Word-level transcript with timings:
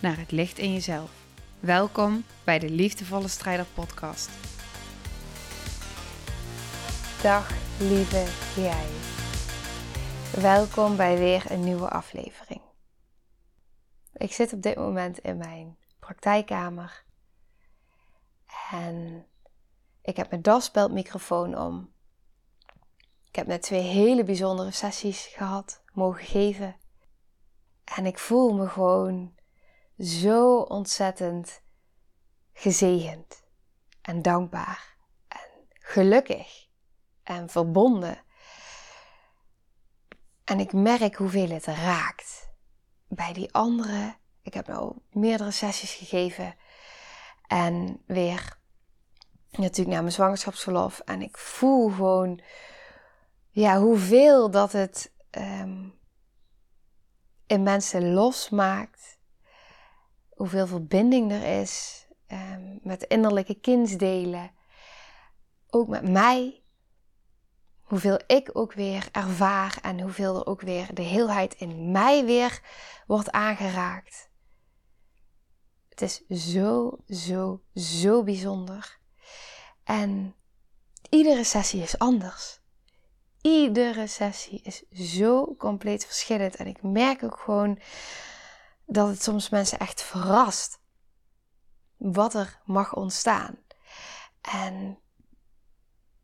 naar 0.00 0.18
het 0.18 0.30
licht 0.30 0.58
in 0.58 0.72
jezelf. 0.72 1.10
Welkom 1.60 2.24
bij 2.44 2.58
de 2.58 2.70
Liefdevolle 2.70 3.28
Strijder 3.28 3.66
Podcast. 3.74 4.30
Dag 7.22 7.50
lieve 7.78 8.26
jij. 8.60 8.86
Welkom 10.42 10.96
bij 10.96 11.18
weer 11.18 11.50
een 11.50 11.64
nieuwe 11.64 11.88
aflevering. 11.88 12.60
Ik 14.12 14.32
zit 14.32 14.52
op 14.52 14.62
dit 14.62 14.76
moment 14.76 15.18
in 15.18 15.36
mijn 15.36 15.76
praktijkkamer 15.98 17.04
en 18.70 19.26
ik 20.02 20.16
heb 20.16 20.30
mijn 20.30 20.42
daspeldmicrofoon 20.42 21.58
om. 21.58 21.92
Ik 23.28 23.36
heb 23.36 23.46
net 23.46 23.62
twee 23.62 23.82
hele 23.82 24.24
bijzondere 24.24 24.70
sessies 24.70 25.26
gehad, 25.26 25.82
mogen 25.92 26.24
geven. 26.24 26.76
En 27.84 28.06
ik 28.06 28.18
voel 28.18 28.54
me 28.54 28.68
gewoon 28.68 29.38
zo 30.00 30.58
ontzettend 30.58 31.62
gezegend 32.52 33.42
en 34.02 34.22
dankbaar 34.22 34.96
en 35.28 35.66
gelukkig 35.70 36.68
en 37.22 37.48
verbonden. 37.48 38.22
En 40.44 40.60
ik 40.60 40.72
merk 40.72 41.14
hoeveel 41.14 41.48
het 41.48 41.64
raakt. 41.64 42.50
Bij 43.08 43.32
die 43.32 43.52
anderen, 43.52 44.16
ik 44.42 44.54
heb 44.54 44.66
nou 44.66 44.96
meerdere 45.10 45.50
sessies 45.50 45.94
gegeven 45.94 46.54
en 47.46 48.02
weer 48.06 48.58
natuurlijk 49.50 49.88
naar 49.88 50.02
mijn 50.02 50.12
zwangerschapsverlof. 50.12 51.00
En 51.00 51.22
ik 51.22 51.38
voel 51.38 51.88
gewoon 51.88 52.40
ja, 53.50 53.78
hoeveel 53.80 54.50
dat 54.50 54.72
het 54.72 55.12
ehm, 55.30 55.88
in 57.46 57.62
mensen 57.62 58.12
losmaakt. 58.12 59.18
Hoeveel 60.40 60.66
verbinding 60.66 61.32
er 61.32 61.60
is 61.60 62.06
um, 62.28 62.78
met 62.82 63.02
innerlijke 63.02 63.54
kindsdelen. 63.54 64.50
Ook 65.70 65.88
met 65.88 66.08
mij. 66.08 66.62
Hoeveel 67.80 68.20
ik 68.26 68.50
ook 68.52 68.72
weer 68.72 69.08
ervaar 69.12 69.78
en 69.82 70.00
hoeveel 70.00 70.36
er 70.36 70.46
ook 70.46 70.60
weer 70.60 70.94
de 70.94 71.02
heelheid 71.02 71.54
in 71.54 71.90
mij 71.90 72.24
weer 72.24 72.60
wordt 73.06 73.30
aangeraakt. 73.30 74.30
Het 75.88 76.00
is 76.02 76.26
zo, 76.52 76.98
zo, 77.08 77.62
zo 77.74 78.22
bijzonder. 78.22 78.98
En 79.84 80.34
iedere 81.08 81.44
sessie 81.44 81.82
is 81.82 81.98
anders. 81.98 82.60
Iedere 83.40 84.06
sessie 84.06 84.60
is 84.62 84.88
zo 84.90 85.54
compleet 85.58 86.06
verschillend. 86.06 86.56
En 86.56 86.66
ik 86.66 86.82
merk 86.82 87.22
ook 87.22 87.38
gewoon 87.38 87.78
dat 88.90 89.08
het 89.08 89.22
soms 89.22 89.48
mensen 89.48 89.78
echt 89.78 90.02
verrast 90.02 90.80
wat 91.96 92.34
er 92.34 92.60
mag 92.64 92.94
ontstaan. 92.94 93.58
En 94.40 94.98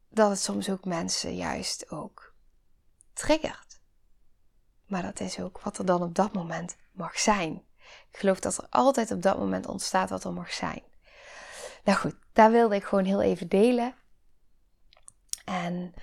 dat 0.09 0.31
het 0.31 0.41
soms 0.41 0.71
ook 0.71 0.85
mensen 0.85 1.37
juist 1.37 1.91
ook 1.91 2.35
triggert. 3.13 3.81
Maar 4.87 5.03
dat 5.03 5.21
is 5.21 5.41
ook 5.41 5.61
wat 5.61 5.79
er 5.79 5.87
dan 5.87 6.03
op 6.03 6.15
dat 6.15 6.33
moment 6.33 6.77
mag 6.93 7.19
zijn. 7.19 7.65
Ik 8.11 8.19
geloof 8.19 8.41
dat 8.41 8.59
er 8.59 8.67
altijd 8.71 9.11
op 9.11 9.23
dat 9.23 9.39
moment 9.39 9.67
ontstaat 9.67 10.11
wat 10.11 10.25
er 10.25 10.33
mag 10.33 10.53
zijn. 10.53 10.83
Nou 11.85 11.99
goed, 11.99 12.17
daar 12.33 12.51
wilde 12.51 12.75
ik 12.75 12.85
gewoon 12.85 13.05
heel 13.05 13.23
even 13.23 13.49
delen. 13.49 13.95
En 15.45 15.95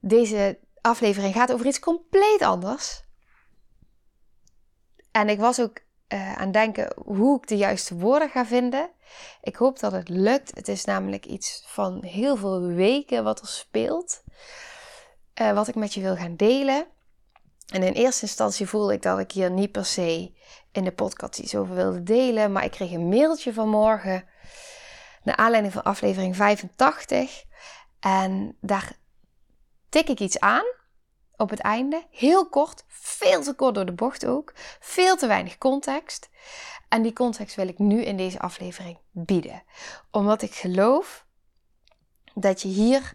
deze 0.00 0.58
aflevering 0.80 1.34
gaat 1.34 1.52
over 1.52 1.66
iets 1.66 1.78
compleet 1.78 2.42
anders. 2.42 3.06
En 5.18 5.28
ik 5.28 5.38
was 5.38 5.60
ook 5.60 5.78
uh, 6.08 6.36
aan 6.36 6.52
denken 6.52 6.92
hoe 7.04 7.36
ik 7.36 7.48
de 7.48 7.56
juiste 7.56 7.94
woorden 7.94 8.30
ga 8.30 8.46
vinden. 8.46 8.90
Ik 9.42 9.56
hoop 9.56 9.78
dat 9.78 9.92
het 9.92 10.08
lukt. 10.08 10.54
Het 10.54 10.68
is 10.68 10.84
namelijk 10.84 11.26
iets 11.26 11.64
van 11.66 12.04
heel 12.04 12.36
veel 12.36 12.60
weken 12.60 13.24
wat 13.24 13.40
er 13.40 13.46
speelt. 13.46 14.22
Uh, 15.40 15.52
wat 15.52 15.68
ik 15.68 15.74
met 15.74 15.94
je 15.94 16.00
wil 16.00 16.16
gaan 16.16 16.36
delen. 16.36 16.86
En 17.66 17.82
in 17.82 17.92
eerste 17.92 18.22
instantie 18.22 18.68
voelde 18.68 18.92
ik 18.92 19.02
dat 19.02 19.18
ik 19.18 19.32
hier 19.32 19.50
niet 19.50 19.72
per 19.72 19.84
se 19.84 20.32
in 20.72 20.84
de 20.84 20.92
podcast 20.92 21.38
iets 21.38 21.54
over 21.54 21.74
wilde 21.74 22.02
delen. 22.02 22.52
Maar 22.52 22.64
ik 22.64 22.70
kreeg 22.70 22.92
een 22.92 23.08
mailtje 23.08 23.52
vanmorgen. 23.52 24.28
Naar 25.22 25.36
aanleiding 25.36 25.72
van 25.72 25.82
aflevering 25.82 26.36
85. 26.36 27.44
En 28.00 28.56
daar 28.60 28.92
tik 29.88 30.08
ik 30.08 30.20
iets 30.20 30.40
aan 30.40 30.76
op 31.38 31.50
het 31.50 31.60
einde. 31.60 32.06
Heel 32.10 32.48
kort, 32.48 32.84
veel 32.88 33.42
te 33.42 33.54
kort 33.54 33.74
door 33.74 33.86
de 33.86 33.92
bocht 33.92 34.26
ook. 34.26 34.52
Veel 34.80 35.16
te 35.16 35.26
weinig 35.26 35.58
context. 35.58 36.28
En 36.88 37.02
die 37.02 37.12
context 37.12 37.56
wil 37.56 37.68
ik 37.68 37.78
nu 37.78 38.02
in 38.02 38.16
deze 38.16 38.40
aflevering 38.40 38.98
bieden. 39.10 39.62
Omdat 40.10 40.42
ik 40.42 40.54
geloof 40.54 41.26
dat 42.34 42.62
je 42.62 42.68
hier 42.68 43.12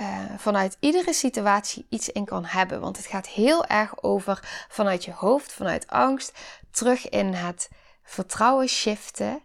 uh, 0.00 0.24
vanuit 0.36 0.76
iedere 0.80 1.12
situatie 1.12 1.86
iets 1.88 2.08
in 2.08 2.24
kan 2.24 2.44
hebben. 2.44 2.80
Want 2.80 2.96
het 2.96 3.06
gaat 3.06 3.26
heel 3.26 3.66
erg 3.66 4.02
over 4.02 4.66
vanuit 4.68 5.04
je 5.04 5.12
hoofd, 5.12 5.52
vanuit 5.52 5.86
angst, 5.86 6.38
terug 6.70 7.08
in 7.08 7.34
het 7.34 7.70
vertrouwen 8.02 8.68
shiften. 8.68 9.42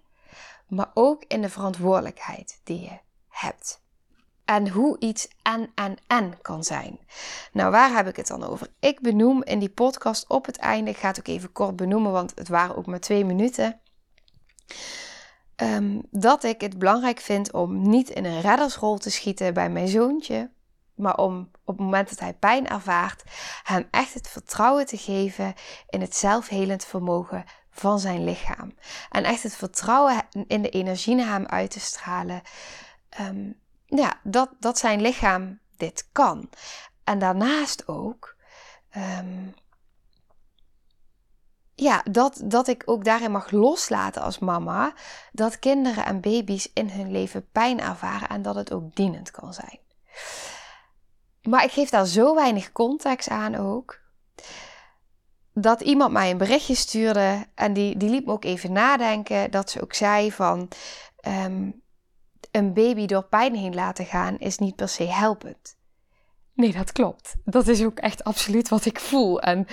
Maar 0.68 0.92
ook 0.94 1.24
in 1.28 1.42
de 1.42 1.50
verantwoordelijkheid 1.50 2.62
die 2.64 2.82
je 2.82 3.00
hebt 3.28 3.82
en 4.47 4.69
hoe 4.69 5.00
iets 5.00 5.28
en 5.41 5.72
en 5.75 5.97
en 6.08 6.41
kan 6.41 6.63
zijn. 6.63 7.00
Nou, 7.52 7.72
waar 7.72 7.96
heb 7.96 8.08
ik 8.08 8.16
het 8.16 8.28
dan 8.28 8.44
over? 8.44 8.68
Ik 8.80 9.02
benoem 9.02 9.44
in 9.44 9.59
die 9.59 9.69
podcast 9.69 10.28
op 10.28 10.46
het 10.46 10.58
einde, 10.58 10.91
ik 10.91 10.97
ga 10.97 11.08
het 11.08 11.19
ook 11.19 11.28
even 11.28 11.52
kort 11.52 11.75
benoemen, 11.75 12.12
want 12.12 12.31
het 12.35 12.47
waren 12.47 12.75
ook 12.75 12.86
maar 12.86 13.00
twee 13.00 13.25
minuten. 13.25 13.80
Um, 15.56 16.02
dat 16.12 16.44
ik 16.44 16.62
het 16.62 16.80
belangrijk 16.80 17.19
vind 17.19 17.53
om 17.53 17.90
niet 17.90 18.09
in 18.09 18.25
een 18.25 18.41
reddersrol 18.41 18.97
te 18.97 19.09
schieten 19.09 19.53
bij 19.53 19.69
mijn 19.69 19.88
zoontje, 19.88 20.52
maar 20.96 21.18
om 21.18 21.52
op 21.66 21.78
het 21.78 21.86
moment 21.86 22.09
dat 22.09 22.19
hij 22.19 22.34
pijn 22.34 22.68
ervaart, 22.68 23.24
hem 23.63 23.88
echt 23.91 24.13
het 24.13 24.28
vertrouwen 24.28 24.86
te 24.86 24.97
geven 24.97 25.53
in 25.90 26.02
het 26.02 26.16
zelfhelend 26.16 26.86
vermogen 26.86 27.44
van 27.72 28.00
zijn 28.00 28.24
lichaam. 28.24 28.74
En 29.09 29.24
echt 29.24 29.44
het 29.44 29.56
vertrouwen 29.56 30.28
in 30.47 30.62
de 30.62 30.69
energie 30.69 31.16
naar 31.16 31.34
hem 31.34 31.46
uit 31.46 31.72
te 31.72 31.80
stralen. 31.80 32.41
Um, 33.22 33.59
ja, 33.88 34.20
dat, 34.24 34.50
dat 34.59 34.78
zijn 34.78 35.02
lichaam 35.02 35.59
dit 35.78 36.09
kan. 36.12 36.50
En 37.03 37.20
daarnaast 37.20 37.88
ook, 37.88 38.36
um, 38.96 39.53
ja, 41.75 42.03
dat, 42.12 42.42
dat 42.44 42.68
ik 42.68 42.84
ook 42.86 43.03
daarin 43.03 43.31
mag 43.31 43.52
loslaten 43.52 44.22
als 44.22 44.40
mama, 44.40 44.94
dat 45.31 45.59
kinderen 45.59 46.06
en 46.06 46.22
baby's 46.22 46.70
in 46.74 46.90
hun 46.90 47.12
leven 47.12 47.50
pijn 47.52 47.80
ervaren 47.80 48.30
en 48.30 48.42
dat 48.42 48.56
het 48.56 48.72
ook 48.72 48.96
dienend 48.96 49.31
kan 49.31 49.53
zijn. 49.53 49.80
Maar 51.42 51.64
ik 51.64 51.72
geef 51.72 51.90
daar 51.90 52.06
zo 52.06 52.36
weinig 52.36 52.72
context 52.72 53.30
aan 53.30 53.56
ook. 53.56 54.00
Dat 55.54 55.81
iemand 55.81 56.12
mij 56.12 56.31
een 56.31 56.38
berichtje 56.38 56.75
stuurde 56.75 57.45
en 57.56 57.74
die, 57.74 57.98
die 57.98 58.10
liet 58.10 58.25
me 58.25 58.31
ook 58.31 58.45
even 58.45 58.72
nadenken. 58.72 59.51
Dat 59.51 59.69
ze 59.69 59.81
ook 59.81 59.94
zei 59.94 60.31
van, 60.31 60.68
um, 61.28 61.81
een 62.52 62.74
baby 62.74 63.06
door 63.06 63.24
pijn 63.24 63.56
heen 63.56 63.76
laten 63.76 64.06
gaan 64.06 64.38
is 64.38 64.58
niet 64.58 64.76
per 64.76 64.90
se 64.90 65.04
helpend. 65.04 65.78
Nee, 66.54 66.72
dat 66.72 66.92
klopt. 66.92 67.36
Dat 67.46 67.68
is 67.68 67.84
ook 67.84 67.98
echt 67.98 68.24
absoluut 68.24 68.70
wat 68.70 68.86
ik 68.86 69.00
voel 69.00 69.42
en 69.42 69.68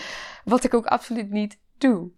wat 0.45 0.65
ik 0.65 0.75
ook 0.75 0.87
absoluut 0.87 1.31
niet 1.31 1.59
doe. 1.79 2.11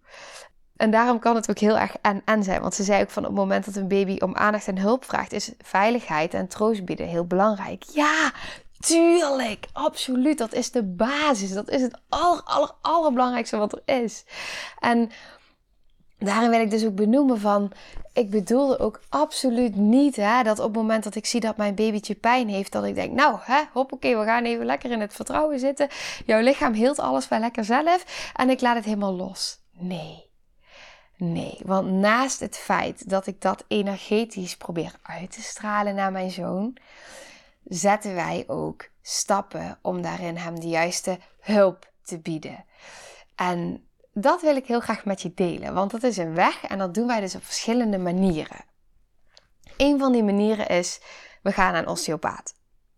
En 0.75 0.91
daarom 0.91 1.19
kan 1.19 1.35
het 1.35 1.49
ook 1.49 1.59
heel 1.59 1.77
erg 1.77 1.95
en-en 2.01 2.43
zijn. 2.43 2.61
Want 2.61 2.73
ze 2.73 2.83
zei 2.83 3.01
ook 3.01 3.09
van 3.09 3.23
op 3.23 3.29
het 3.29 3.37
moment 3.37 3.65
dat 3.65 3.75
een 3.75 3.87
baby 3.87 4.17
om 4.19 4.35
aandacht 4.35 4.67
en 4.67 4.77
hulp 4.77 5.05
vraagt, 5.05 5.31
is 5.31 5.51
veiligheid 5.57 6.33
en 6.33 6.47
troost 6.47 6.85
bieden 6.85 7.07
heel 7.07 7.25
belangrijk. 7.25 7.83
Ja, 7.83 8.31
tuurlijk, 8.79 9.67
absoluut. 9.73 10.37
Dat 10.37 10.53
is 10.53 10.71
de 10.71 10.83
basis. 10.83 11.53
Dat 11.53 11.69
is 11.69 11.81
het 11.81 11.99
aller, 12.09 12.41
aller, 12.43 12.71
allerbelangrijkste 12.81 13.57
wat 13.57 13.73
er 13.73 14.01
is. 14.01 14.25
En 14.79 15.11
daarin 16.19 16.49
wil 16.49 16.59
ik 16.59 16.69
dus 16.69 16.85
ook 16.85 16.95
benoemen 16.95 17.39
van, 17.39 17.71
ik 18.13 18.29
bedoelde 18.29 18.79
ook 18.79 19.01
absoluut 19.09 19.75
niet 19.75 20.15
hè, 20.15 20.43
dat 20.43 20.59
op 20.59 20.65
het 20.65 20.75
moment 20.75 21.03
dat 21.03 21.15
ik 21.15 21.25
zie 21.25 21.39
dat 21.39 21.57
mijn 21.57 21.75
babytje 21.75 22.15
pijn 22.15 22.49
heeft, 22.49 22.71
dat 22.71 22.83
ik 22.83 22.95
denk, 22.95 23.13
nou, 23.13 23.37
hè, 23.41 23.61
hoppakee, 23.73 24.17
we 24.17 24.23
gaan 24.23 24.43
even 24.43 24.65
lekker 24.65 24.91
in 24.91 25.01
het 25.01 25.13
vertrouwen 25.13 25.59
zitten. 25.59 25.87
Jouw 26.25 26.41
lichaam 26.41 26.73
heelt 26.73 26.99
alles 26.99 27.27
wel 27.27 27.39
lekker 27.39 27.63
zelf 27.63 28.31
en 28.35 28.49
ik 28.49 28.61
laat 28.61 28.75
het 28.75 28.85
helemaal 28.85 29.15
los. 29.15 29.59
Nee. 29.71 30.25
Nee, 31.17 31.57
want 31.65 31.91
naast 31.91 32.39
het 32.39 32.57
feit 32.57 33.09
dat 33.09 33.27
ik 33.27 33.41
dat 33.41 33.63
energetisch 33.67 34.57
probeer 34.57 34.93
uit 35.01 35.31
te 35.31 35.41
stralen 35.41 35.95
naar 35.95 36.11
mijn 36.11 36.31
zoon, 36.31 36.77
zetten 37.63 38.15
wij 38.15 38.43
ook 38.47 38.89
stappen 39.01 39.79
om 39.81 40.01
daarin 40.01 40.37
hem 40.37 40.59
de 40.59 40.67
juiste 40.67 41.19
hulp 41.39 41.91
te 42.03 42.19
bieden. 42.19 42.65
En 43.35 43.86
dat 44.21 44.41
wil 44.41 44.55
ik 44.55 44.67
heel 44.67 44.79
graag 44.79 45.05
met 45.05 45.21
je 45.21 45.33
delen, 45.33 45.73
want 45.73 45.91
dat 45.91 46.03
is 46.03 46.17
een 46.17 46.33
weg 46.33 46.63
en 46.63 46.77
dat 46.77 46.93
doen 46.93 47.07
wij 47.07 47.19
dus 47.19 47.35
op 47.35 47.43
verschillende 47.43 47.97
manieren. 47.97 48.65
Een 49.77 49.99
van 49.99 50.11
die 50.11 50.23
manieren 50.23 50.67
is, 50.67 50.99
we 51.41 51.51
gaan 51.51 51.71
naar 51.71 51.81
een 51.81 51.87
osteopaat. 51.87 52.55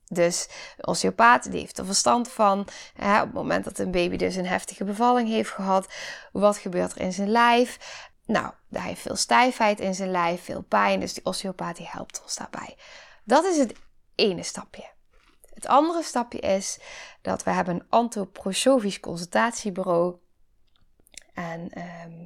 Dus 0.08 0.50
een 0.78 0.88
osteopaat 0.88 1.52
die 1.52 1.60
heeft 1.60 1.78
er 1.78 1.86
verstand 1.86 2.30
van. 2.30 2.68
Hè, 2.94 3.20
op 3.20 3.26
het 3.26 3.34
moment 3.34 3.64
dat 3.64 3.80
een 3.80 3.92
baby 3.92 4.16
dus 4.16 4.36
een 4.36 4.46
heftige 4.46 4.84
bevalling 4.84 5.30
heeft 5.30 5.50
gehad, 5.50 5.94
wat 6.32 6.58
gebeurt 6.58 6.92
er 6.92 7.02
in 7.02 7.14
zijn 7.14 7.30
lijf? 7.30 7.78
Nou, 8.26 8.54
hij 8.70 8.82
heeft 8.82 9.02
veel 9.02 9.16
stijfheid 9.16 9.80
in 9.80 9.96
zijn 9.96 10.12
lijf, 10.12 10.44
veel 10.44 10.62
pijn. 10.62 11.00
Dus 11.00 11.14
die 11.14 11.26
osteopaat 11.26 11.76
die 11.76 11.90
helpt 11.90 12.22
ons 12.24 12.36
daarbij. 12.36 12.78
Dat 13.24 13.46
is 13.46 13.58
het 13.58 13.74
ene 14.16 14.44
stapje. 14.44 14.90
Het 15.54 15.68
andere 15.68 16.04
stapje 16.04 16.40
is 16.40 16.80
dat 17.22 17.44
we 17.44 17.52
hebben 17.52 17.76
een 17.76 17.86
antroposofisch 17.90 19.00
consultatiebureau. 19.00 20.18
En 21.40 21.70
ehm, 21.70 22.26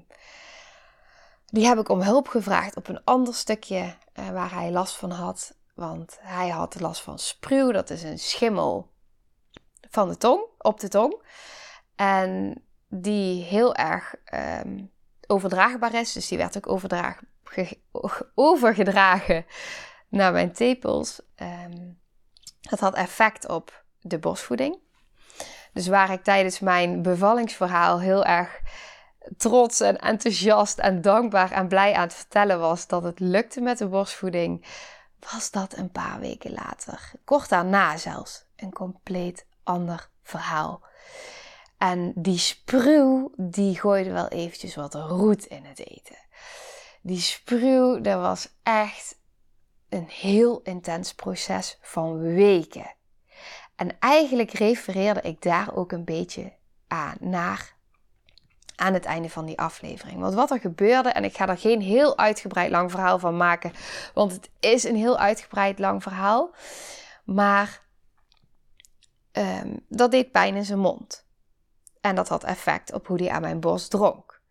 die 1.46 1.66
heb 1.66 1.78
ik 1.78 1.90
om 1.90 2.02
hulp 2.02 2.28
gevraagd 2.28 2.76
op 2.76 2.88
een 2.88 3.04
ander 3.04 3.34
stukje 3.34 3.96
uh, 4.20 4.30
waar 4.30 4.54
hij 4.54 4.72
last 4.72 4.96
van 4.96 5.12
had. 5.12 5.56
Want 5.76 6.18
hij 6.22 6.50
had 6.50 6.80
last 6.80 7.02
van 7.02 7.20
spruw, 7.20 7.72
dat 7.72 7.90
is 7.90 8.04
een 8.04 8.20
schimmel 8.20 8.92
van 9.90 10.10
de 10.10 10.18
tong, 10.18 10.46
op 10.58 10.80
de 10.80 10.88
tong. 10.88 11.22
En 11.96 12.64
die 12.88 13.44
heel 13.44 13.76
erg 13.76 14.16
um, 14.66 14.92
overdraagbaar 15.28 15.94
is. 15.94 16.14
Dus 16.14 16.28
die 16.28 16.38
werd 16.38 16.58
ook 16.58 16.82
overgedragen 18.36 19.46
naar 20.10 20.32
mijn 20.32 20.54
tepels. 20.54 21.22
Dat 22.62 22.80
had 22.80 22.94
effect 22.94 23.48
op 23.48 23.84
de 24.00 24.20
bosvoeding. 24.20 24.78
Dus 25.74 25.88
waar 25.88 26.12
ik 26.12 26.24
tijdens 26.24 26.60
mijn 26.60 27.02
bevallingsverhaal 27.02 28.00
heel 28.00 28.26
erg 28.26 28.62
trots 29.38 29.80
en 29.80 29.98
enthousiast 29.98 30.80
en 30.80 31.02
dankbaar 31.02 31.52
en 31.52 31.68
blij 31.68 31.94
aan 31.94 32.04
het 32.08 32.14
vertellen 32.14 32.60
was 32.60 32.88
dat 32.88 33.04
het 33.04 33.20
lukte 33.20 33.62
met 33.62 33.78
de 33.78 33.88
borstvoeding, 33.88 34.66
was 35.32 35.52
dat 35.52 35.78
een 35.78 35.92
paar 35.92 36.20
weken 36.20 36.52
later, 36.52 37.12
kort 37.26 37.50
daarna 37.50 37.98
zelfs, 37.98 38.46
een 38.56 38.74
compleet 38.74 39.46
ander 39.64 40.10
verhaal. 40.24 40.82
En 41.78 42.14
die 42.16 42.38
spruw, 42.38 43.32
die 43.38 43.80
gooide 43.80 44.12
wel 44.12 44.28
eventjes 44.28 44.76
wat 44.76 44.94
roet 44.94 45.46
in 45.46 45.66
het 45.66 45.80
eten. 45.80 46.18
Die 47.02 47.20
spruw, 47.20 48.02
dat 48.02 48.22
was 48.22 48.50
echt 48.64 49.20
een 49.90 50.08
heel 50.10 50.62
intens 50.62 51.14
proces 51.14 51.78
van 51.82 52.20
weken. 52.20 52.96
En 53.76 54.00
eigenlijk 54.00 54.52
refereerde 54.52 55.22
ik 55.22 55.42
daar 55.42 55.76
ook 55.76 55.92
een 55.92 56.06
beetje 56.06 56.54
aan 56.88 57.16
naar 57.20 57.76
aan 58.76 58.94
het 58.94 59.06
einde 59.06 59.30
van 59.30 59.46
die 59.46 59.60
aflevering. 59.60 60.20
Want 60.20 60.34
wat 60.34 60.52
er 60.52 60.60
gebeurde, 60.60 61.10
en 61.10 61.24
ik 61.24 61.36
ga 61.36 61.48
er 61.48 61.58
geen 61.58 61.82
heel 61.82 62.18
uitgebreid 62.18 62.72
lang 62.72 62.92
verhaal 62.92 63.20
van 63.20 63.38
maken, 63.38 63.72
want 64.14 64.32
het 64.32 64.50
is 64.60 64.84
een 64.84 64.96
heel 64.96 65.18
uitgebreid 65.18 65.80
lang 65.80 66.04
verhaal. 66.04 66.52
Maar 67.26 67.82
um, 69.32 69.86
dat 69.90 70.12
deed 70.12 70.32
pijn 70.32 70.56
in 70.56 70.66
zijn 70.66 70.80
mond. 70.80 71.26
En 72.02 72.16
dat 72.16 72.28
had 72.28 72.44
effect 72.44 72.94
op 72.94 73.08
hoe 73.08 73.22
hij 73.22 73.32
aan 73.32 73.42
mijn 73.42 73.60
borst 73.60 73.90
dronk. 73.90 74.42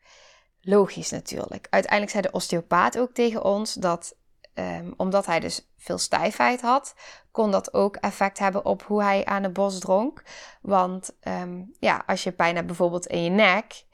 Logisch 0.60 1.10
natuurlijk. 1.10 1.66
Uiteindelijk 1.70 2.12
zei 2.12 2.22
de 2.22 2.32
osteopaat 2.32 2.98
ook 2.98 3.12
tegen 3.12 3.44
ons 3.44 3.74
dat 3.74 4.16
um, 4.54 4.94
omdat 4.96 5.26
hij 5.26 5.40
dus 5.40 5.68
veel 5.76 5.98
stijfheid 5.98 6.60
had, 6.60 6.94
kon 7.30 7.50
dat 7.50 7.74
ook 7.74 7.96
effect 7.96 8.38
hebben 8.38 8.64
op 8.64 8.82
hoe 8.82 9.02
hij 9.02 9.24
aan 9.24 9.42
de 9.42 9.50
borst 9.50 9.80
dronk. 9.80 10.22
Want 10.62 11.12
um, 11.22 11.72
ja, 11.78 12.02
als 12.06 12.22
je 12.22 12.32
pijn 12.32 12.54
hebt 12.54 12.66
bijvoorbeeld 12.66 13.06
in 13.06 13.22
je 13.22 13.30
nek, 13.30 13.84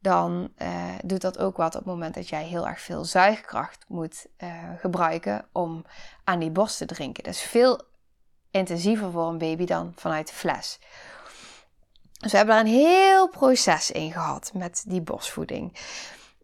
dan 0.00 0.52
uh, 0.58 0.84
doet 1.04 1.20
dat 1.20 1.38
ook 1.38 1.56
wat 1.56 1.74
op 1.74 1.80
het 1.80 1.92
moment 1.92 2.14
dat 2.14 2.28
jij 2.28 2.44
heel 2.44 2.68
erg 2.68 2.80
veel 2.80 3.04
zuigkracht 3.04 3.84
moet 3.88 4.26
uh, 4.38 4.50
gebruiken 4.78 5.48
om 5.52 5.84
aan 6.24 6.38
die 6.38 6.50
borst 6.50 6.78
te 6.78 6.86
drinken. 6.86 7.24
Dat 7.24 7.34
is 7.34 7.42
veel 7.42 7.82
intensiever 8.50 9.10
voor 9.10 9.28
een 9.28 9.38
baby 9.38 9.64
dan 9.64 9.92
vanuit 9.96 10.26
de 10.26 10.34
fles. 10.34 10.78
Dus 12.18 12.30
we 12.30 12.36
hebben 12.36 12.54
daar 12.54 12.64
een 12.64 12.70
heel 12.70 13.28
proces 13.28 13.90
in 13.90 14.12
gehad 14.12 14.50
met 14.54 14.84
die 14.86 15.00
borstvoeding. 15.00 15.76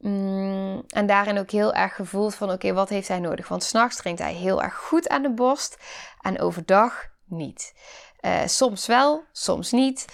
Mm, 0.05 0.83
en 0.89 1.06
daarin 1.06 1.39
ook 1.39 1.51
heel 1.51 1.75
erg 1.75 1.95
gevoeld 1.95 2.35
van 2.35 2.51
oké, 2.51 2.73
wat 2.73 2.89
heeft 2.89 3.09
hij 3.09 3.19
nodig? 3.19 3.49
Want 3.49 3.62
s'nachts 3.62 3.97
drinkt 3.97 4.21
hij 4.21 4.33
heel 4.33 4.62
erg 4.62 4.75
goed 4.75 5.09
aan 5.09 5.23
de 5.23 5.31
borst 5.31 5.77
en 6.21 6.41
overdag 6.41 7.06
niet. 7.25 7.75
Uh, 8.21 8.47
soms 8.47 8.87
wel, 8.87 9.25
soms 9.33 9.71
niet. 9.71 10.05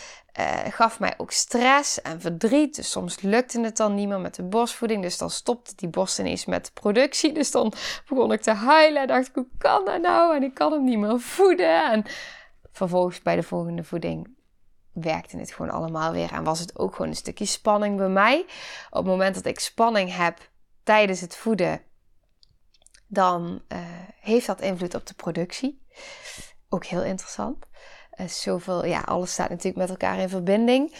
Uh, 0.40 0.58
gaf 0.68 1.00
mij 1.00 1.14
ook 1.16 1.30
stress 1.30 2.02
en 2.02 2.20
verdriet. 2.20 2.76
Dus 2.76 2.90
soms 2.90 3.20
lukte 3.20 3.60
het 3.60 3.76
dan 3.76 3.94
niet 3.94 4.08
meer 4.08 4.20
met 4.20 4.34
de 4.34 4.42
borstvoeding. 4.42 5.02
Dus 5.02 5.18
dan 5.18 5.30
stopte 5.30 5.72
die 5.76 5.88
borst 5.88 6.18
ineens 6.18 6.44
met 6.44 6.70
productie. 6.74 7.32
Dus 7.32 7.50
dan 7.50 7.72
begon 8.08 8.32
ik 8.32 8.42
te 8.42 8.52
huilen 8.52 9.02
en 9.02 9.08
dacht 9.08 9.28
ik, 9.28 9.34
hoe 9.34 9.48
kan 9.58 9.84
dat 9.84 10.00
nou? 10.00 10.36
En 10.36 10.42
ik 10.42 10.54
kan 10.54 10.72
hem 10.72 10.84
niet 10.84 10.98
meer 10.98 11.20
voeden. 11.20 11.90
En 11.90 12.04
vervolgens 12.72 13.22
bij 13.22 13.36
de 13.36 13.42
volgende 13.42 13.84
voeding 13.84 14.38
werkte 14.92 15.38
het 15.38 15.52
gewoon 15.52 15.70
allemaal 15.70 16.12
weer. 16.12 16.32
En 16.32 16.44
was 16.44 16.58
het 16.58 16.78
ook 16.78 16.92
gewoon 16.92 17.10
een 17.10 17.16
stukje 17.16 17.44
spanning 17.44 17.96
bij 17.96 18.08
mij. 18.08 18.40
Op 18.90 18.96
het 18.96 19.04
moment 19.04 19.34
dat 19.34 19.46
ik 19.46 19.60
spanning 19.60 20.16
heb 20.16 20.50
tijdens 20.82 21.20
het 21.20 21.36
voeden, 21.36 21.82
dan 23.06 23.62
uh, 23.68 23.78
heeft 24.20 24.46
dat 24.46 24.60
invloed 24.60 24.94
op 24.94 25.06
de 25.06 25.14
productie. 25.14 25.86
Ook 26.68 26.84
heel 26.84 27.02
interessant. 27.02 27.66
Uh, 28.20 28.28
zoveel, 28.28 28.84
ja, 28.84 29.00
alles 29.00 29.32
staat 29.32 29.48
natuurlijk 29.48 29.76
met 29.76 29.88
elkaar 29.88 30.18
in 30.18 30.28
verbinding. 30.28 30.94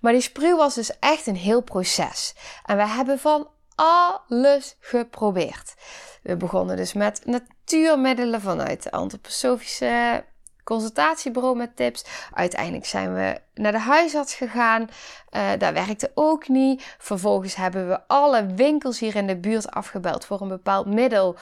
Maar 0.00 0.12
die 0.12 0.20
spruw 0.20 0.56
was 0.56 0.74
dus 0.74 0.98
echt 0.98 1.26
een 1.26 1.36
heel 1.36 1.62
proces. 1.62 2.34
En 2.64 2.76
we 2.76 2.86
hebben 2.86 3.18
van 3.18 3.48
alles 3.74 4.76
geprobeerd. 4.80 5.74
We 6.22 6.36
begonnen 6.36 6.76
dus 6.76 6.92
met 6.92 7.24
natuurmiddelen 7.24 8.40
vanuit 8.40 8.82
de 8.82 8.90
antroposofische 8.90 10.24
consultatiebureau 10.64 11.56
met 11.56 11.76
tips. 11.76 12.04
Uiteindelijk 12.32 12.86
zijn 12.86 13.14
we 13.14 13.40
naar 13.54 13.72
de 13.72 13.78
huisarts 13.78 14.34
gegaan. 14.34 14.82
Uh, 14.82 15.50
daar 15.58 15.72
werkte 15.72 16.10
ook 16.14 16.48
niet. 16.48 16.96
Vervolgens 16.98 17.54
hebben 17.54 17.88
we 17.88 18.06
alle 18.06 18.46
winkels 18.46 18.98
hier 18.98 19.16
in 19.16 19.26
de 19.26 19.36
buurt 19.36 19.70
afgebeld 19.70 20.24
voor 20.24 20.40
een 20.40 20.48
bepaald 20.48 20.86
middel. 20.86 21.36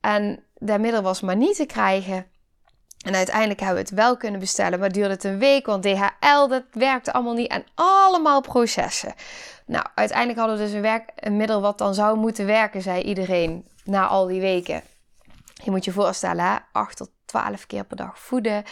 En 0.00 0.44
dat 0.54 0.80
middel 0.80 1.02
was 1.02 1.20
maar 1.20 1.36
niet 1.36 1.56
te 1.56 1.66
krijgen. 1.66 2.26
En 3.06 3.14
uiteindelijk 3.14 3.60
hebben 3.60 3.78
we 3.78 3.88
het 3.88 3.98
wel 3.98 4.16
kunnen 4.16 4.40
bestellen, 4.40 4.78
maar 4.78 4.92
duurde 4.92 5.10
het 5.10 5.24
een 5.24 5.38
week, 5.38 5.66
want 5.66 5.82
DHL, 5.82 6.48
dat 6.48 6.62
werkte 6.70 7.12
allemaal 7.12 7.34
niet. 7.34 7.50
En 7.50 7.64
allemaal 7.74 8.40
processen. 8.40 9.14
Nou, 9.66 9.84
uiteindelijk 9.94 10.38
hadden 10.38 10.56
we 10.56 10.64
dus 10.64 10.72
een, 10.72 10.80
werk, 10.80 11.30
middel 11.30 11.60
wat 11.60 11.78
dan 11.78 11.94
zou 11.94 12.18
moeten 12.18 12.46
werken, 12.46 12.82
zei 12.82 13.02
iedereen, 13.02 13.66
na 13.84 14.06
al 14.06 14.26
die 14.26 14.40
weken. 14.40 14.82
Je 15.64 15.70
moet 15.70 15.84
je 15.84 15.92
voorstellen, 15.92 16.44
hè? 16.44 16.56
8 16.72 16.96
tot 16.96 17.10
12 17.36 17.66
keer 17.66 17.84
per 17.84 17.96
dag 17.96 18.18
voeden. 18.18 18.64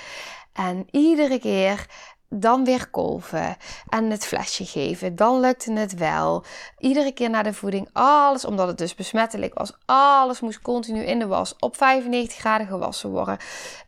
En 0.53 0.87
iedere 0.91 1.39
keer 1.39 1.87
dan 2.29 2.65
weer 2.65 2.91
kolven 2.91 3.57
en 3.89 4.11
het 4.11 4.27
flesje 4.27 4.65
geven. 4.65 5.17
Dan 5.17 5.41
lukte 5.41 5.73
het 5.73 5.95
wel. 5.95 6.45
Iedere 6.79 7.13
keer 7.13 7.31
na 7.31 7.43
de 7.43 7.55
voeding, 7.55 7.89
alles, 7.93 8.45
omdat 8.45 8.69
het 8.69 8.79
dus 8.79 8.95
besmettelijk 8.95 9.55
was, 9.55 9.73
alles 9.85 10.41
moest 10.41 10.63
continu 10.63 11.03
in 11.03 11.19
de 11.19 11.27
was 11.27 11.55
op 11.59 11.77
95 11.77 12.39
graden 12.39 12.67
gewassen 12.67 13.11
worden. 13.11 13.39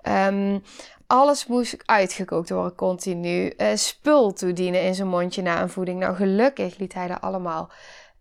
Um, 0.02 0.62
alles 1.06 1.46
moest 1.46 1.76
uitgekookt 1.84 2.50
worden 2.50 2.74
continu. 2.74 3.52
Uh, 3.56 3.66
spul 3.74 4.32
toedienen 4.32 4.82
in 4.82 4.94
zijn 4.94 5.08
mondje 5.08 5.42
na 5.42 5.62
een 5.62 5.70
voeding. 5.70 5.98
Nou, 5.98 6.16
gelukkig 6.16 6.78
liet 6.78 6.94
hij 6.94 7.06
dat 7.06 7.20
allemaal 7.20 7.70